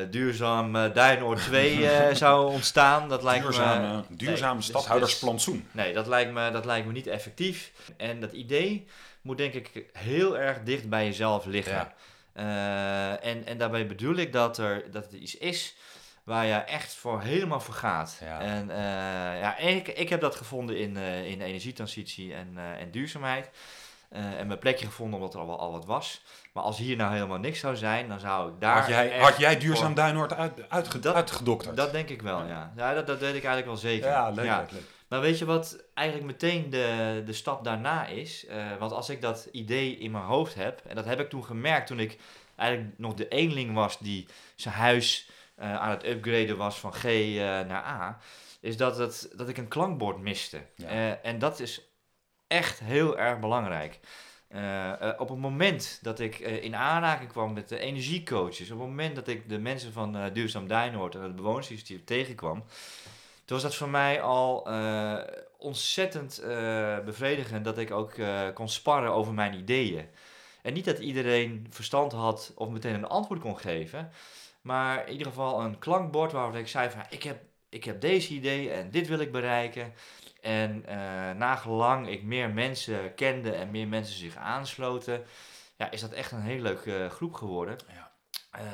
[0.09, 3.09] duurzaam Duinoord 2 eh, zou ontstaan.
[3.09, 5.67] Dat lijkt me, duurzame duurzame dus- stadhoudersplantsoen.
[5.71, 7.71] Nee, dat lijkt, me, dat lijkt me niet effectief.
[7.97, 8.87] En dat idee
[9.21, 11.73] moet denk ik heel erg dicht bij jezelf liggen.
[11.73, 11.93] Ja.
[12.39, 15.75] Eh, en, en daarbij bedoel ik dat er, dat er iets is
[16.23, 18.17] waar je echt voor helemaal voor gaat.
[18.23, 18.39] Ja.
[18.39, 18.77] En, eh,
[19.41, 23.49] ja, ik, ik heb dat gevonden in, eh, in energietransitie en, en duurzaamheid.
[24.09, 26.21] En mijn plekje gevonden omdat er al, wel- al wat was.
[26.53, 28.77] Maar als hier nou helemaal niks zou zijn, dan zou ik daar...
[28.79, 31.77] Had jij, had jij duurzaam voor- Duinoord uit, uitge, Dat- uitgedokterd?
[31.77, 32.73] Dat denk ik wel, ja.
[32.75, 34.09] Ja, dat, dat weet ik eigenlijk wel zeker.
[34.09, 34.81] ja, leuk, leuk, leuk.
[35.09, 38.45] Maar weet je wat eigenlijk meteen de, de stap daarna is?
[38.45, 41.45] Eh, want als ik dat idee in mijn hoofd heb, en dat heb ik toen
[41.45, 42.17] gemerkt toen ik
[42.55, 47.03] eigenlijk nog de eenling was die zijn huis eh, aan het upgraden was van G
[47.03, 48.19] eh, naar A,
[48.59, 50.61] is dat, het, dat ik een klankbord miste.
[50.75, 51.19] Ja.
[51.21, 51.81] En dat is
[52.47, 53.99] echt heel erg belangrijk.
[55.17, 59.27] Op het moment dat ik in aanraking kwam met de energiecoaches, op het moment dat
[59.27, 62.63] ik de mensen van Duurzaam Dijnhoord en het bewonersinitiatief tegenkwam,
[63.49, 65.17] toen was dat voor mij al eh,
[65.57, 70.05] ontzettend eh, bevredigend dat ik ook eh, kon sparren over mijn ideeën.
[70.61, 74.11] En niet dat iedereen verstand had of meteen een antwoord kon geven,
[74.61, 78.33] maar in ieder geval een klankbord waarop ik zei van ik heb, ik heb deze
[78.33, 79.93] idee en dit wil ik bereiken.
[80.41, 80.83] En
[81.37, 85.23] nagelang ik meer mensen kende en meer mensen zich aansloten,
[85.77, 87.77] ja, is dat echt een hele leuke groep geworden.
[87.93, 88.11] Ja.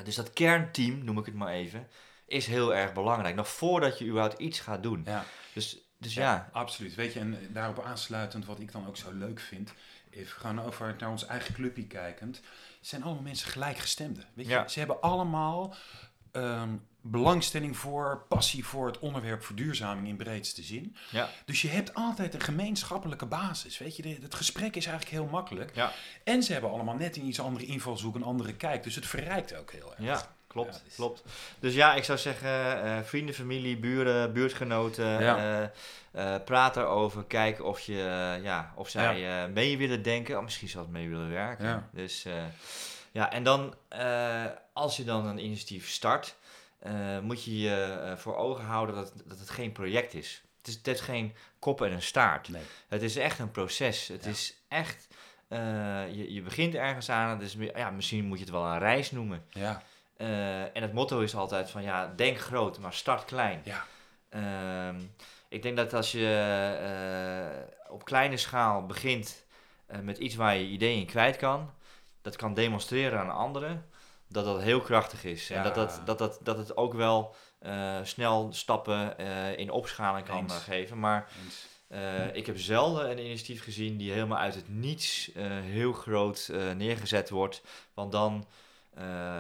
[0.04, 1.88] Dus dat kernteam, noem ik het maar even,
[2.28, 3.36] is heel erg belangrijk.
[3.36, 5.02] Nog voordat je überhaupt iets gaat doen.
[5.06, 5.26] Ja.
[5.54, 6.96] Dus, dus ja, absoluut.
[6.96, 9.74] Weet je, en daarop aansluitend, wat ik dan ook zo leuk vind,
[10.10, 12.42] even gaan over naar ons eigen clubje kijkend,
[12.82, 14.26] zijn allemaal mensen gelijkgestemden.
[14.34, 14.68] Weet je, Ja.
[14.68, 15.76] ze hebben allemaal
[16.32, 16.70] ehm,
[17.02, 20.96] belangstelling voor, passie voor het onderwerp verduurzaming in breedste zin.
[21.12, 23.78] ja, Dus je hebt altijd een gemeenschappelijke basis.
[23.78, 25.76] Weet je, De- het gesprek is eigenlijk heel makkelijk.
[25.76, 25.92] ja,
[26.24, 28.84] En ze hebben allemaal net een iets andere invalshoek, een andere kijk.
[28.84, 30.00] Dus het verrijkt ook heel erg.
[30.04, 31.24] ja, klopt, Ja, dus- klopt.
[31.60, 35.38] Dus ja, ik zou zeggen, eh, vrienden, familie, buren, buurtgenoten, Ja.
[35.38, 40.44] eh, eh, praat erover, kijk of, je, ja, of zij eh, mee willen denken, of
[40.44, 41.66] misschien zelfs mee willen werken.
[41.66, 41.90] Ja.
[41.92, 42.44] Dus eh,
[43.12, 46.36] ja, en dan, eh, als je dan een initiatief start,
[46.80, 50.44] eh, moet je je eh, voor ogen houden dat, dat het geen project is.
[50.58, 50.80] Het, is.
[50.84, 52.50] het geen kop en een staart.
[52.50, 52.62] Nee.
[52.88, 54.08] Het is echt een proces.
[54.08, 54.30] Het Ja.
[54.30, 55.08] is echt,
[55.48, 55.60] eh,
[56.16, 59.46] je, je begint ergens aan, dus ja, misschien moet je het wel een reis noemen.
[59.50, 59.82] Ja,
[60.18, 63.62] Eh, en het motto is altijd van ja, denk groot, maar start klein.
[63.64, 63.86] ja,
[64.30, 65.00] Ehm,
[65.50, 66.28] ik denk dat als je
[66.82, 69.46] eh, op kleine schaal begint
[69.86, 71.72] eh, met iets waar je ideeën in kwijt kan,
[72.22, 73.90] dat kan demonstreren aan anderen,
[74.28, 75.50] dat dat heel krachtig is.
[75.50, 77.36] En dat, dat, dat, dat, dat het ook wel
[78.04, 79.18] snel stappen
[79.58, 81.00] in opschaling kan geven.
[81.00, 81.30] Maar
[82.34, 87.62] ik heb zelden een initiatief gezien die helemaal uit het niets heel groot neergezet wordt.
[87.94, 88.46] Want dan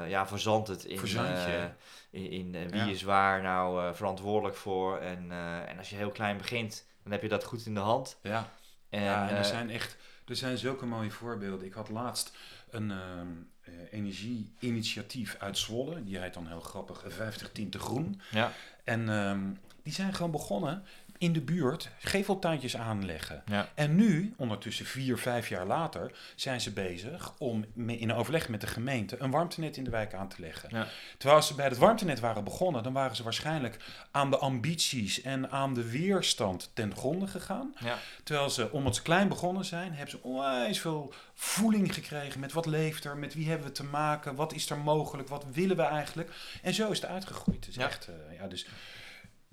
[0.09, 1.69] ja, verzandt het in, eh, hè?
[2.09, 2.85] in, in, eh, wie Ja.
[2.85, 4.97] is waar nou eh, verantwoordelijk voor.
[4.97, 7.79] En, eh, en als je heel klein begint, dan heb je dat goed in de
[7.79, 8.17] hand.
[8.21, 8.49] Ja.
[8.89, 11.65] En, ja, en er eh, zijn echt er zijn zulke mooie voorbeelden.
[11.65, 12.37] Ik had laatst
[12.69, 16.03] een eh, energie-initiatief uit Zwolle.
[16.03, 18.21] Die heet dan heel grappig eh, 50 Tinten Groen.
[18.31, 18.51] ja,
[18.83, 19.39] En ehm,
[19.83, 20.83] die zijn gewoon begonnen
[21.17, 23.43] in de buurt geveltuintjes aanleggen.
[23.45, 28.61] ja, En nu, ondertussen vier, vijf jaar later, zijn ze bezig om in overleg met
[28.61, 30.69] de gemeente een warmtenet in de wijk aan te leggen.
[30.71, 30.87] Ja.
[31.17, 33.77] Terwijl ze bij het warmtenet waren begonnen, dan waren ze waarschijnlijk
[34.11, 37.73] aan de ambities en aan de weerstand ten gronde gegaan.
[37.79, 42.51] ja, Terwijl ze, omdat ze klein begonnen zijn, hebben ze onwijs veel voeling gekregen met
[42.53, 45.75] wat leeft er, met wie hebben we te maken, wat is er mogelijk, wat willen
[45.75, 46.29] we eigenlijk.
[46.61, 47.65] En zo is het uitgegroeid.
[47.65, 47.85] Het is Ja.
[47.87, 48.65] echt, eh, ja, dus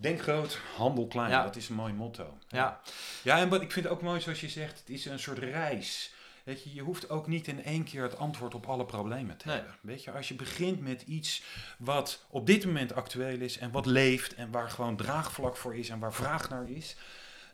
[0.03, 1.31] denk groot, handel klein.
[1.31, 1.43] Ja.
[1.43, 2.39] Dat is een mooi motto.
[2.49, 2.81] ja,
[3.23, 5.39] Ja, en wat ik vind het ook mooi zoals je zegt, het is een soort
[5.39, 6.13] reis.
[6.45, 9.47] Weet je, je hoeft ook niet in één keer het antwoord op alle problemen te
[9.47, 9.57] Nee.
[9.57, 9.75] hebben.
[9.81, 11.43] Weet je, als je begint met iets
[11.79, 15.89] wat op dit moment actueel is en wat leeft en waar gewoon draagvlak voor is
[15.89, 16.97] en waar vraag naar is,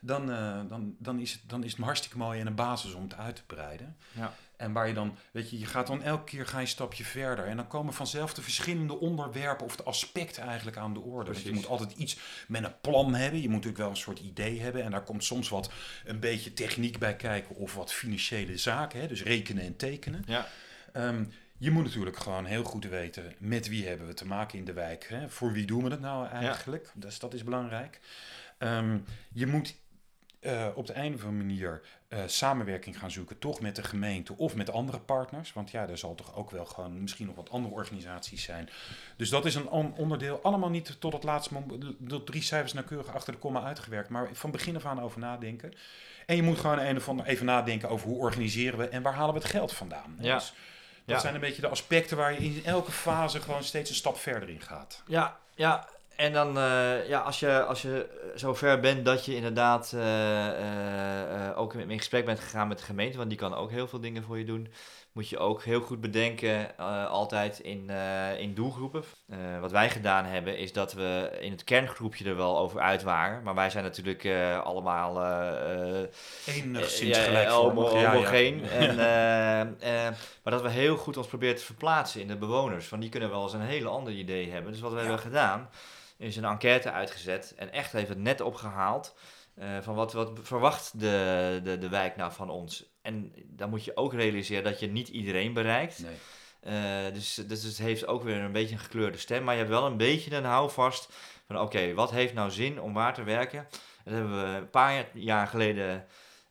[0.01, 3.03] dan, eh, dan, dan, is, het, dan is het hartstikke mooi en een basis om
[3.03, 3.97] het uit te breiden.
[4.11, 4.33] Ja.
[4.59, 7.03] En waar je dan, weet je, je gaat dan elke keer ga je een stapje
[7.03, 7.45] verder.
[7.45, 11.31] En dan komen vanzelf de verschillende onderwerpen of de aspecten eigenlijk aan de orde.
[11.43, 12.17] Je moet altijd iets
[12.47, 13.41] met een plan hebben.
[13.41, 14.83] Je moet natuurlijk wel een soort idee hebben.
[14.83, 15.71] En daar komt soms wat
[16.05, 18.99] een beetje techniek bij kijken of wat financiële zaken.
[18.99, 19.07] Hè?
[19.07, 20.23] Dus rekenen en tekenen.
[20.25, 20.47] ja,
[20.93, 21.23] Ehm,
[21.57, 24.73] je moet natuurlijk gewoon heel goed weten met wie hebben we te maken in de
[24.73, 25.05] wijk.
[25.09, 25.29] Hè?
[25.29, 26.91] Voor wie doen we het nou eigenlijk?
[26.95, 27.99] Dus dat is belangrijk.
[28.57, 28.97] Ehm,
[29.33, 29.75] je moet
[30.39, 34.37] eh, op de een of andere manier eh, samenwerking gaan zoeken, toch met de gemeente
[34.37, 35.53] of met andere partners.
[35.53, 38.69] Want ja, er zal toch ook wel gewoon misschien nog wat andere organisaties zijn.
[39.17, 40.39] Dus dat is een on- onderdeel.
[40.43, 44.29] Allemaal niet tot het laatste moment, de drie cijfers nauwkeurig achter de komma uitgewerkt, maar
[44.33, 45.73] van begin af aan over nadenken.
[46.25, 49.13] En je moet gewoon een of ander even nadenken over hoe organiseren we en waar
[49.13, 50.17] halen we het geld vandaan.
[50.19, 50.35] Ja.
[50.35, 50.45] Dus
[51.05, 51.19] dat Ja.
[51.19, 54.49] zijn een beetje de aspecten waar je in elke fase gewoon steeds een stap verder
[54.49, 55.03] in gaat.
[55.07, 55.87] ja, ja.
[56.19, 60.47] En dan, eh, ja, als je, als je zover bent dat je inderdaad eh,
[61.47, 63.99] eh, ook in gesprek bent gegaan met de gemeente, want die kan ook heel veel
[63.99, 64.67] dingen voor je doen,
[65.11, 66.77] moet je ook heel goed bedenken,
[67.09, 67.89] altijd in,
[68.37, 69.03] in doelgroepen.
[69.61, 73.43] Wat wij gedaan hebben, is dat we in het kerngroepje er wel over uit waren,
[73.43, 74.27] maar wij zijn natuurlijk
[74.63, 75.17] allemaal
[76.45, 77.49] Enigszins ja, Ja, ja.
[77.49, 78.63] homogeen.
[78.69, 78.95] En,
[80.43, 82.89] maar dat we heel goed ons proberen te verplaatsen in de bewoners.
[82.89, 84.71] Want die kunnen wel eens een hele ander idee hebben.
[84.71, 85.69] Dus wat we hebben gedaan,
[86.27, 87.53] is een enquête uitgezet.
[87.57, 89.15] En echt even het net opgehaald.
[89.55, 92.85] eh, van wat, wat verwacht de, de, de wijk nou van ons?
[93.01, 96.03] En dan moet je ook realiseren dat je niet iedereen bereikt.
[96.61, 97.11] Nee.
[97.11, 99.43] dus, dus het heeft ook weer een beetje een gekleurde stem.
[99.43, 101.09] Maar je hebt wel een beetje een houvast
[101.47, 103.67] van oké, wat heeft nou zin om waar te werken?
[104.03, 106.05] Dat hebben we een paar jaar geleden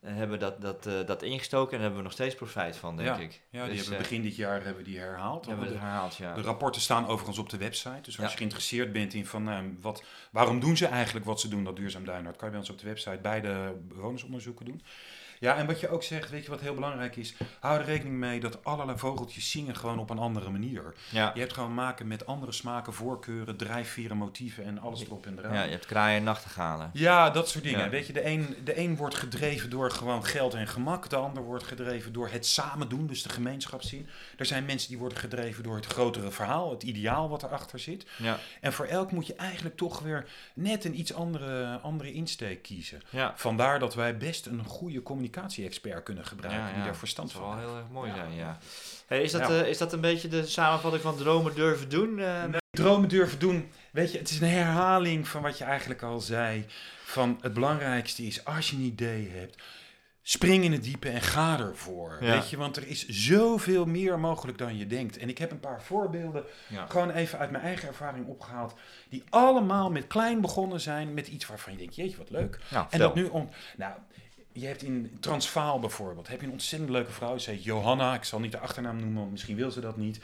[0.05, 3.07] hebben dat, dat, uh, dat ingestoken en daar hebben we nog steeds profijt van, denk
[3.07, 3.17] ja.
[3.17, 3.41] ik.
[3.49, 5.45] Ja, die dus, hebben begin dit jaar hebben die herhaald.
[5.45, 6.33] Hebben we herhaald, ja.
[6.33, 8.01] De rapporten staan overigens op de website.
[8.01, 11.47] Dus als je geïnteresseerd bent in van uh, wat, waarom doen ze eigenlijk wat ze
[11.47, 14.81] doen, dat duurzaam duinhard, kan je bij ons op de website beide bewonersonderzoeken doen.
[15.39, 17.33] Ja, en wat je ook zegt, weet je wat heel belangrijk is?
[17.59, 20.93] Hou er rekening mee dat allerlei vogeltjes zingen gewoon op een andere manier.
[21.11, 21.31] Ja.
[21.33, 25.53] Je hebt gewoon maken met andere smaken, voorkeuren, drijfveren, motieven en alles erop en eraan.
[25.53, 26.89] Ja, je hebt kraaien en nachtegalen.
[26.93, 27.89] Ja, dat soort dingen.
[27.89, 31.09] Weet je, de een, de een wordt gedreven door gewoon geld en gemak.
[31.09, 34.07] De ander wordt gedreven door het samen doen, dus de gemeenschapszin.
[34.37, 38.05] Er zijn mensen die worden gedreven door het grotere verhaal, het ideaal wat erachter zit.
[38.17, 38.37] Ja.
[38.61, 43.01] En voor elk moet je eigenlijk toch weer net een iets andere, andere insteek kiezen.
[43.09, 43.33] Ja.
[43.35, 47.51] Vandaar dat wij best een goede communicatie-expert kunnen gebruiken Ja, die daar verstand Dat van
[47.51, 47.77] zou wel heeft.
[47.77, 48.15] heel erg mooi Ja.
[48.15, 48.57] zijn, ja.
[49.07, 49.61] Hey, is, dat, Ja.
[49.61, 52.19] eh, is dat een beetje de samenvatting van dromen durven doen?
[52.19, 53.69] eh, Nee, dromen durven doen.
[53.91, 56.65] Weet je, het is een herhaling van wat je eigenlijk al zei.
[57.03, 59.61] Van het belangrijkste is, als je een idee hebt,
[60.21, 62.17] spring in het diepe en ga ervoor.
[62.21, 62.31] Ja.
[62.31, 65.17] Weet je, want er is zoveel meer mogelijk dan je denkt.
[65.17, 66.85] En ik heb een paar voorbeelden, Ja.
[66.85, 68.73] gewoon even uit mijn eigen ervaring opgehaald,
[69.09, 72.59] die allemaal met klein begonnen zijn, met iets waarvan je denkt, jeetje, wat leuk.
[72.71, 73.49] Nou, En dat nu om.
[73.77, 73.93] Nou,
[74.59, 77.37] je hebt in Transvaal bijvoorbeeld, heb je een ontzettend leuke vrouw.
[77.37, 80.19] Ze heet Johanna, ik zal niet de achternaam noemen, misschien wil ze dat niet.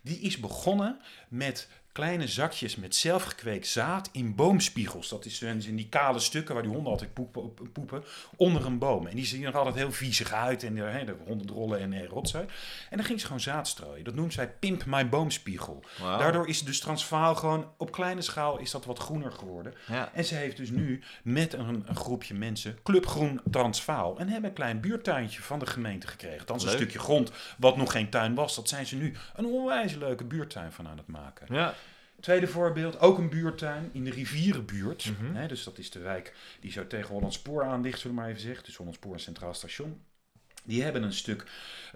[0.00, 5.08] Die is begonnen met kleine zakjes met zelfgekweekt zaad in boomspiegels.
[5.08, 8.04] Dat is dus in die kale stukken waar die honden altijd poepen, poepen
[8.36, 9.06] onder een boom.
[9.06, 12.06] En die zien er altijd heel viezig uit en hè, de honden drollen en eh,
[12.06, 12.44] rotzooi.
[12.90, 14.04] En dan ging ze gewoon zaad strooien.
[14.04, 15.84] Dat noemt zij Pimp My Boomspiegel.
[15.98, 19.74] Daardoor is dus Transvaal gewoon op kleine schaal is dat wat groener geworden.
[19.86, 20.10] Ja.
[20.12, 24.50] En ze heeft dus nu met een, een groepje mensen Club Groen Transvaal en hebben
[24.50, 26.46] een klein buurtuintje van de gemeente gekregen.
[26.46, 28.54] Dan is een stukje grond wat nog geen tuin was.
[28.54, 31.46] Dat zijn ze nu een onwijs leuke buurtuin van aan het maken.
[31.54, 31.74] Ja.
[32.24, 35.10] Tweede voorbeeld, ook een buurtuin in de rivierenbuurt.
[35.18, 35.34] Mhm.
[35.34, 38.30] Hè, dus dat is de wijk die zo tegen Hollandspoor aan ligt, zullen we maar
[38.30, 38.64] even zeggen.
[38.64, 40.00] Dus Hollandspoor en Centraal Station.
[40.64, 41.46] Die hebben een stuk,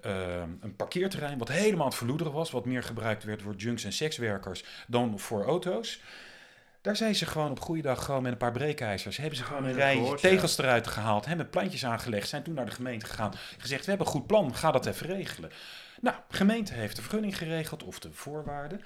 [0.03, 2.51] eh, een parkeerterrein wat helemaal aan het verloederen was.
[2.51, 6.01] Wat meer gebruikt werd voor junks en sekswerkers dan voor auto's.
[6.81, 9.17] Daar zijn ze gewoon op goede dag gewoon met een paar breekijzers.
[9.17, 10.29] Hebben ze gewoon een rij gehoord, ja.
[10.29, 11.27] tegels eruit gehaald.
[11.27, 12.29] Hebben plantjes aangelegd.
[12.29, 13.33] Zijn toen naar de gemeente gegaan.
[13.59, 14.55] Gezegd, we hebben een goed plan.
[14.55, 15.51] Ga dat even regelen.
[16.01, 17.83] Nou, de gemeente heeft de vergunning geregeld.
[17.83, 18.81] Of de voorwaarden.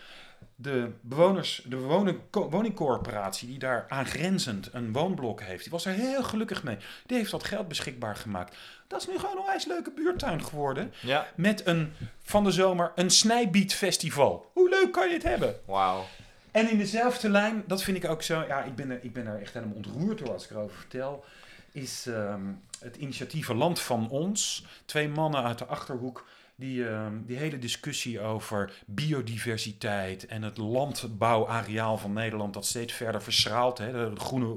[0.55, 5.63] De bewoners, de woning, woningcorporatie die daar aangrenzend een woonblok heeft.
[5.63, 6.77] Die was er heel gelukkig mee.
[7.07, 8.57] Die heeft dat geld beschikbaar gemaakt.
[8.87, 10.93] Dat is nu gewoon een onwijs leuke buurtuin geworden.
[11.01, 11.27] Ja.
[11.35, 14.51] Met een, van de zomer een snijbietfestival.
[14.53, 15.55] Hoe leuk kan je het hebben?
[15.65, 16.05] Wauw.
[16.51, 19.27] En in dezelfde lijn, dat vind ik ook zo, ja, ik ben er, ik ben
[19.27, 21.25] er echt helemaal ontroerd door als ik erover vertel,
[21.73, 22.41] is ehm,
[22.79, 24.65] het initiatief Land van Ons.
[24.85, 26.27] Twee mannen uit de Achterhoek
[26.63, 33.23] die ehm, die hele discussie over biodiversiteit en het landbouwareaal van Nederland dat steeds verder
[33.23, 33.79] verschraalt.
[33.79, 34.57] Hè, de, groene,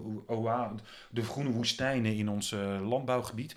[1.09, 3.55] de groene woestijnen in ons eh, landbouwgebied.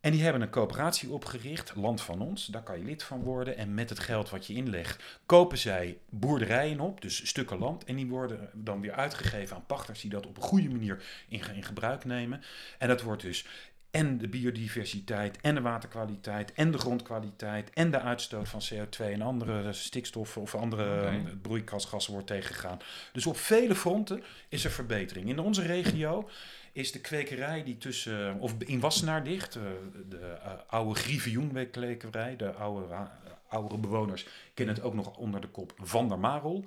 [0.00, 2.46] En die hebben een coöperatie opgericht, Land van Ons.
[2.46, 3.56] Daar kan je lid van worden.
[3.56, 7.84] En met het geld wat je inlegt, kopen zij boerderijen op, dus stukken land.
[7.84, 11.62] En die worden dan weer uitgegeven aan pachters die dat op een goede manier in
[11.62, 12.42] gebruik nemen.
[12.78, 13.46] En dat wordt dus
[13.90, 19.22] en de biodiversiteit, en de waterkwaliteit, en de grondkwaliteit, en de uitstoot van CO2 en
[19.22, 22.78] andere stikstoffen of andere eh, broeikasgassen wordt tegengegaan.
[23.12, 25.28] Dus op vele fronten is er verbetering.
[25.28, 26.28] In onze regio
[26.72, 29.62] is de kwekerij die tussen, of in Wassenaar ligt, eh,
[30.08, 33.00] de eh, oude Griffioen-kwekerij, de oude, eh,
[33.48, 36.64] oudere bewoners kennen het ook nog onder de kop Van der Marel.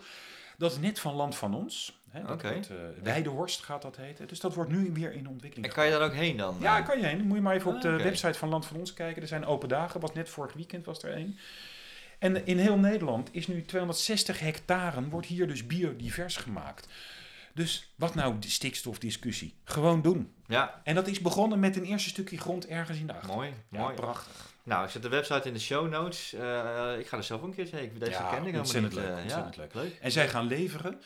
[0.57, 2.01] Dat is net van land van ons.
[2.13, 4.27] Hè, dat wordt, eh, Weidehorst gaat dat heten.
[4.27, 5.67] Dus dat wordt nu weer in ontwikkeling.
[5.67, 6.57] En kan je daar ook heen dan?
[6.59, 7.17] Ja, kan je heen.
[7.17, 9.21] Dan moet je maar even op de website van Land van Ons kijken.
[9.21, 9.99] Er zijn open dagen.
[9.99, 11.37] Was net vorig weekend was er één.
[12.19, 16.87] En in heel Nederland is nu 260 hectare, wordt hier dus biodivers gemaakt.
[17.53, 19.53] Dus wat nou de stikstofdiscussie?
[19.63, 20.33] Gewoon doen.
[20.47, 23.35] Ja, En dat is begonnen met een eerste stukje grond ergens in de achter.
[23.35, 23.53] mooi.
[23.71, 23.93] Ja, mooi.
[23.95, 24.51] prachtig.
[24.63, 26.33] Nou, ik zet de website in de show notes.
[26.33, 27.91] Eh, ik ga er zelf een keertje heen.
[27.99, 28.93] Deze Ja, ken ik helemaal niet.
[28.93, 29.73] leuk, eh, ontzettend ja, leuk.
[29.73, 29.97] leuk.
[30.01, 31.01] En zij gaan leveren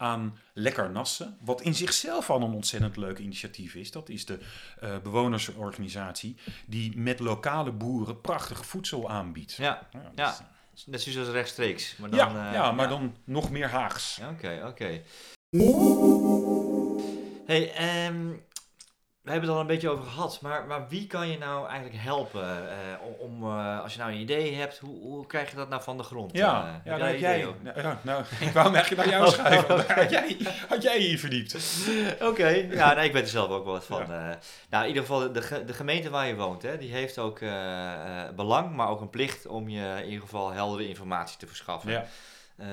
[0.00, 3.90] aan Lekker Nassen, wat in zichzelf al een ontzettend leuk initiatief is.
[3.90, 4.38] Dat is de
[4.80, 6.36] eh, bewonersorganisatie
[6.66, 9.52] die met lokale boeren prachtig voedsel aanbiedt.
[9.52, 10.36] Ja, Ja, Ja,
[10.72, 11.96] dus- net zoals rechtstreeks.
[11.96, 14.20] Maar dan, ja, eh, ja, maar dan nog meer Haags.
[14.32, 15.02] Oké, oké.
[17.46, 18.32] Hey, ehm,
[19.30, 22.02] we hebben het al een beetje over gehad, maar, maar wie kan je nou eigenlijk
[22.02, 25.68] helpen uh, om, uh, als je nou een idee hebt, hoe, hoe krijg je dat
[25.68, 26.32] nou van de grond?
[26.32, 29.32] Ja, uh, ja heb jij, nou, nou, nou, ik wou hem eigenlijk naar jou oh,
[29.32, 29.96] schrijven, oh, okay.
[30.02, 30.36] had, jij,
[30.68, 31.56] had jij hier verdiept?
[32.14, 32.68] Oké, okay.
[32.70, 34.04] ja, nee, ik ben er zelf ook wel wat van.
[34.08, 34.38] Ja.
[34.70, 37.40] nou, in ieder geval, de, de gemeente waar je woont, hè, die heeft ook
[38.36, 41.90] belang, maar ook een plicht om je in ieder geval heldere informatie te verschaffen.
[41.90, 42.06] Ja.
[42.60, 42.66] Uh,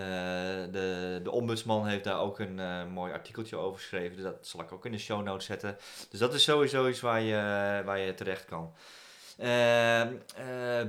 [0.72, 4.16] de, de ombudsman heeft daar ook een uh, mooi artikeltje over geschreven.
[4.16, 5.78] Dus dat zal ik ook in de show notes zetten.
[6.10, 7.36] Dus dat is sowieso iets waar je,
[7.86, 8.74] waar je terecht kan.
[9.40, 10.04] Uh,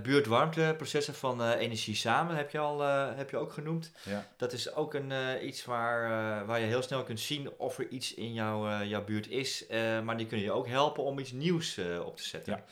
[0.02, 2.80] buurtwarmteprocessen van Energie Samen heb je, al,
[3.16, 3.90] heb je ook genoemd.
[4.02, 4.26] Ja.
[4.36, 5.12] Dat is ook een,
[5.46, 9.28] iets waar, waar je heel snel kunt zien of er iets in jouw, jouw buurt
[9.28, 9.64] is.
[10.04, 12.52] maar die kunnen je ook helpen om iets nieuws op te zetten.
[12.52, 12.64] Ja.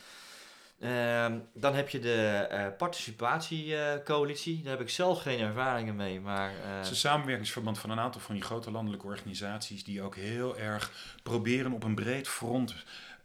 [0.79, 4.61] Ehm, dan heb je de uh, participatiecoalitie.
[4.61, 6.19] Daar heb ik zelf geen ervaringen mee.
[6.21, 6.75] Maar, uh...
[6.75, 10.57] Het is een samenwerkingsverband van een aantal van die grote landelijke organisaties die ook heel
[10.57, 12.75] erg proberen op een breed front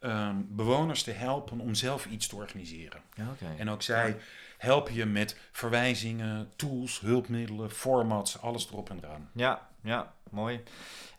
[0.01, 3.01] ehm, bewoners te helpen om zelf iets te organiseren.
[3.15, 3.57] Ja, okay.
[3.59, 4.17] En ook zij
[4.59, 9.31] helpen je met verwijzingen, tools, hulpmiddelen, formats, alles erop en eraan.
[9.33, 10.63] Ja, ja, mooi.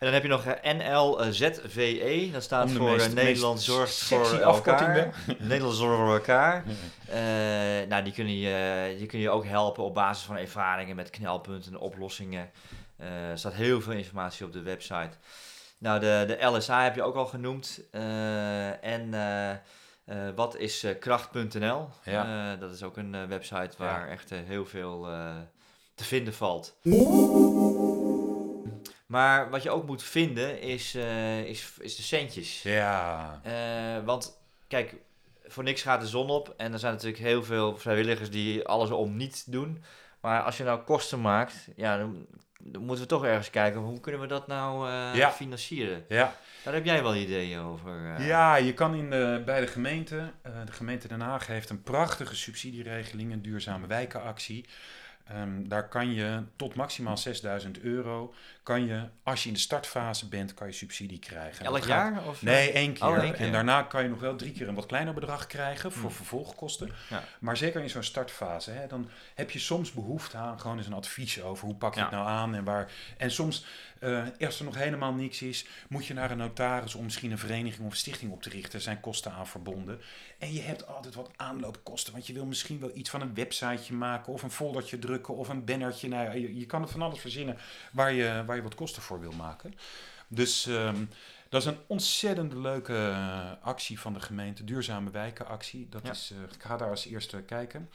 [0.04, 4.38] En dan heb je nog uh, eh, NLZVE, dat staat voor uh, Nederland Zorgt voor
[4.38, 5.14] Elkaar.
[5.38, 6.64] Nederland Zorgt voor Elkaar.
[7.08, 11.10] Uh, nou, die kunnen, je, die kunnen je ook helpen op basis van ervaringen met
[11.10, 12.50] knelpunten en oplossingen.
[12.98, 15.16] er staat heel veel informatie op de website.
[15.78, 17.80] Nou, de, de LSA heb je ook al genoemd.
[18.80, 19.14] en
[20.34, 21.88] wat is kracht.nl?
[22.04, 22.56] Ja.
[22.56, 25.08] dat is ook een website waar echt heel veel
[25.94, 26.76] te vinden valt.
[29.14, 32.62] Maar wat je ook moet vinden is, uh, is, is de centjes.
[32.62, 33.40] Ja.
[33.46, 34.38] Uh, want
[34.68, 34.94] kijk,
[35.46, 36.54] voor niks gaat de zon op.
[36.56, 39.82] En er zijn natuurlijk heel veel vrijwilligers die alles om niet doen.
[40.20, 42.26] Maar als je nou kosten maakt, ja, dan,
[42.58, 43.80] dan moeten we toch ergens kijken.
[43.80, 45.32] Hoe kunnen we dat nou uh, ja.
[45.32, 46.04] financieren?
[46.08, 46.34] Ja.
[46.64, 48.22] Daar heb jij wel ideeën over.
[48.22, 50.32] Ja, je kan in de, bij de gemeente.
[50.42, 54.64] de gemeente Den Haag heeft een prachtige subsidieregeling, een duurzame wijkenactie.
[55.32, 60.28] Um, daar kan je tot maximaal 6000 euro, kan je, als je in de startfase
[60.28, 61.64] bent, kan je subsidie krijgen.
[61.64, 62.26] Elk jaar?
[62.26, 62.42] Of?
[62.42, 63.06] Nee, één keer.
[63.06, 63.46] Oh, één keer.
[63.46, 66.10] En daarna kan je nog wel drie keer een wat kleiner bedrag krijgen voor hmm.
[66.10, 66.90] vervolgkosten.
[67.10, 67.22] Ja.
[67.38, 70.92] Maar zeker in zo'n startfase, hè, dan heb je soms behoefte aan gewoon eens een
[70.92, 72.92] advies over hoe pak je het nou aan en waar.
[73.16, 73.64] En soms
[74.04, 77.38] uh, als er nog helemaal niks is, moet je naar een notaris om misschien een
[77.38, 78.72] vereniging of stichting op te richten.
[78.72, 80.00] Er zijn kosten aan verbonden.
[80.38, 83.94] En je hebt altijd wat aanloopkosten, want je wil misschien wel iets van een websiteje
[83.94, 86.08] maken of een foldertje drukken of een bannertje.
[86.08, 87.56] Nou, je, je kan het van alles verzinnen
[87.92, 89.74] waar je, waar je wat kosten voor wil maken.
[90.28, 91.08] Dus um,
[91.48, 95.88] dat is een ontzettend leuke uh, actie van de gemeente, Duurzame Wijkenactie.
[95.90, 97.90] Dat is, uh, ik ga daar als eerste kijken.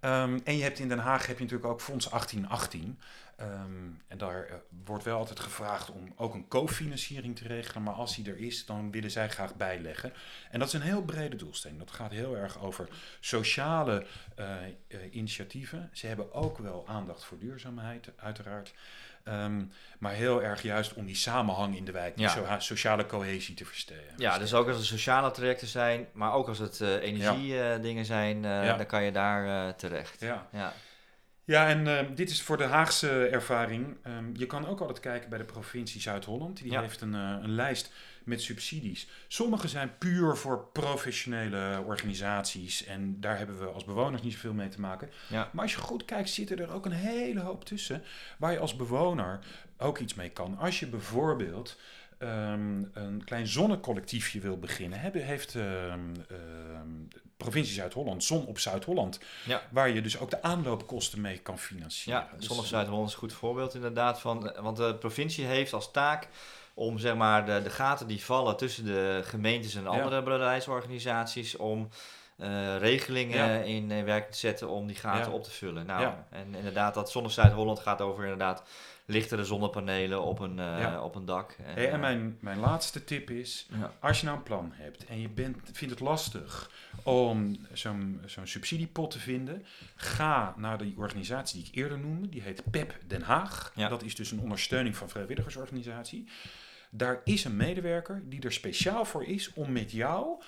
[0.00, 2.98] Um, en je hebt in Den Haag heb je natuurlijk ook Fonds 1818.
[3.42, 7.82] Um, en daar uh, wordt wel altijd gevraagd om ook een cofinanciering te regelen.
[7.82, 10.12] Maar als die er is, dan willen zij graag bijleggen.
[10.50, 11.78] En dat is een heel brede doelstelling.
[11.78, 12.88] Dat gaat heel erg over
[13.20, 14.06] sociale
[14.38, 14.46] uh,
[14.88, 15.90] uh, initiatieven.
[15.92, 18.72] Ze hebben ook wel aandacht voor duurzaamheid, uiteraard.
[19.24, 22.28] Um, maar heel erg juist om die samenhang in de wijk, die
[22.58, 24.14] sociale cohesie te versterken.
[24.16, 28.04] Ja, dus ook als het sociale trajecten zijn, maar ook als het uh, energiedingen ja.
[28.04, 28.42] zijn,
[28.76, 30.20] dan kan je daar terecht.
[30.20, 30.72] Ja.
[31.50, 31.68] Ja.
[31.68, 33.96] En uh, dit is voor de Haagse ervaring.
[34.06, 36.62] Um, je kan ook altijd kijken bij de provincie Zuid-Holland.
[36.62, 36.80] Die ja.
[36.80, 37.92] heeft een, uh, een lijst
[38.24, 39.08] met subsidies.
[39.28, 42.84] Sommige zijn puur voor professionele organisaties.
[42.84, 45.10] En daar hebben we als bewoners niet zoveel mee te maken.
[45.26, 45.50] Ja.
[45.52, 48.02] Maar als je goed kijkt, zitten er ook een hele hoop tussen.
[48.38, 49.38] Waar je als bewoner
[49.78, 50.58] ook iets mee kan.
[50.58, 51.78] Als je bijvoorbeeld
[52.22, 56.12] um, een klein zonnecollectiefje wil beginnen, hebben, heeft um,
[57.36, 59.62] provincie Zuid-Holland Zon op Zuid-Holland, ja.
[59.70, 62.26] waar je dus ook de aanloopkosten mee kan financieren.
[62.32, 65.90] Ja, Zon op Zuid-Holland is een goed voorbeeld inderdaad van, want de provincie heeft als
[65.90, 66.28] taak
[66.74, 70.22] om zeg maar de, de gaten die vallen tussen de gemeentes en andere ja.
[70.22, 71.88] bedrijfsorganisaties om
[72.36, 75.86] uh, regelingen in, in werking te zetten om die gaten op te vullen.
[75.86, 78.62] Nou, en inderdaad, dat Zonne Zuid-Holland gaat over inderdaad
[79.10, 81.56] lichtere zonnepanelen op een, uh, op een dak.
[81.58, 83.68] En, hey, en eh, mijn, mijn laatste tip is,
[84.00, 86.70] als je nou een plan hebt en je bent, vindt het lastig
[87.02, 89.64] om zo'n zo'n subsidiepot te vinden,
[89.96, 92.28] ga naar die organisatie die ik eerder noemde.
[92.28, 93.72] Die heet PEP Den Haag.
[93.74, 96.28] Dat is dus een ondersteuning van vrijwilligersorganisatie.
[96.90, 100.42] Daar is een medewerker die er speciaal voor is om met jou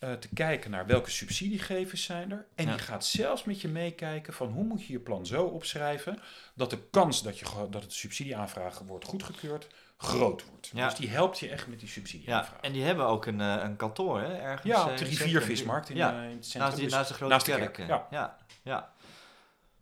[0.00, 2.46] uh, te kijken naar welke subsidiegevers zijn er.
[2.54, 6.18] En die gaat zelfs met je meekijken van hoe moet je je plan zo opschrijven
[6.54, 10.70] dat de kans dat, je, dat het subsidieaanvraag wordt goedgekeurd groot wordt.
[10.74, 10.88] Ja.
[10.88, 12.60] Dus die helpt je echt met die subsidieaanvraag.
[12.60, 14.72] Ja, en die hebben ook een, uh, een kantoor hè, ergens.
[14.72, 16.60] Ja, op de riviervismarkt in, het centrum.
[16.60, 17.72] Naast, die, dus naast de grote naast kerk.
[17.72, 17.88] kerk.
[17.88, 18.06] Ja.
[18.10, 18.36] ja.
[18.62, 18.92] Ja,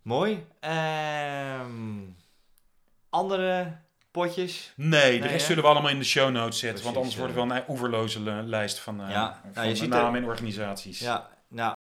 [0.03, 0.47] Mooi.
[1.61, 2.17] Um,
[3.11, 3.79] andere
[4.23, 4.73] potjes.
[4.77, 6.85] Nee, de rest zullen we allemaal in de show notes zetten.
[6.85, 9.89] want Precies, anders wordt het wel een oeverloze lijst van, Ja, van nou, je ziet
[9.89, 10.99] namen er- en organisaties.
[10.99, 11.75] Ja, nou.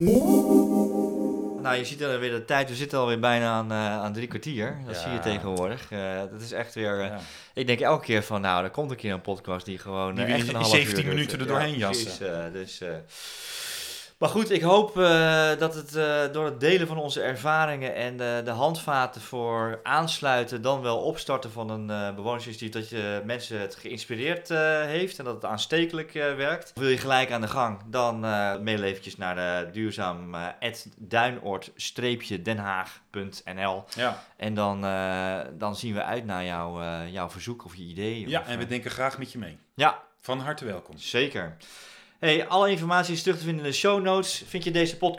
[1.63, 2.69] Nou, je ziet alweer de tijd.
[2.69, 4.77] We zitten alweer bijna aan, eh, aan drie kwartier.
[4.87, 5.01] Dat Ja.
[5.03, 5.91] zie je tegenwoordig.
[5.91, 7.01] Eh, dat is echt weer...
[7.05, 7.19] Ja.
[7.55, 10.25] Ik denk elke keer van, nou, er komt een keer een podcast die gewoon Die
[10.25, 11.15] echt een half 17 uur duurt.
[11.15, 12.47] minuten er doorheen precies, jassen.
[12.47, 12.81] eh, dus,
[14.19, 18.13] maar goed, ik hoop eh, dat het eh, door het delen van onze ervaringen en
[18.21, 23.61] eh, de handvaten voor aansluiten, dan wel opstarten van een eh bewonersinitiatief, dat je mensen
[23.61, 24.49] het geïnspireerd
[24.87, 26.73] heeft en dat het aanstekelijk werkt.
[26.75, 28.21] Wil je gelijk aan de gang, dan
[28.65, 30.47] mail eventjes naar de duurzaam eh,
[30.99, 34.23] duinoord-denhaag.nl Ja.
[34.37, 34.81] en dan,
[35.59, 38.29] dan zien we uit naar jouw, jouw verzoek of je idee.
[38.29, 39.59] ja, of, en we denken graag met je mee.
[39.75, 40.99] ja, Van harte welkom.
[40.99, 41.57] zeker.
[42.19, 44.43] Hey, alle informatie is terug te vinden in de show notes.
[44.47, 45.13] Vind je deze podcast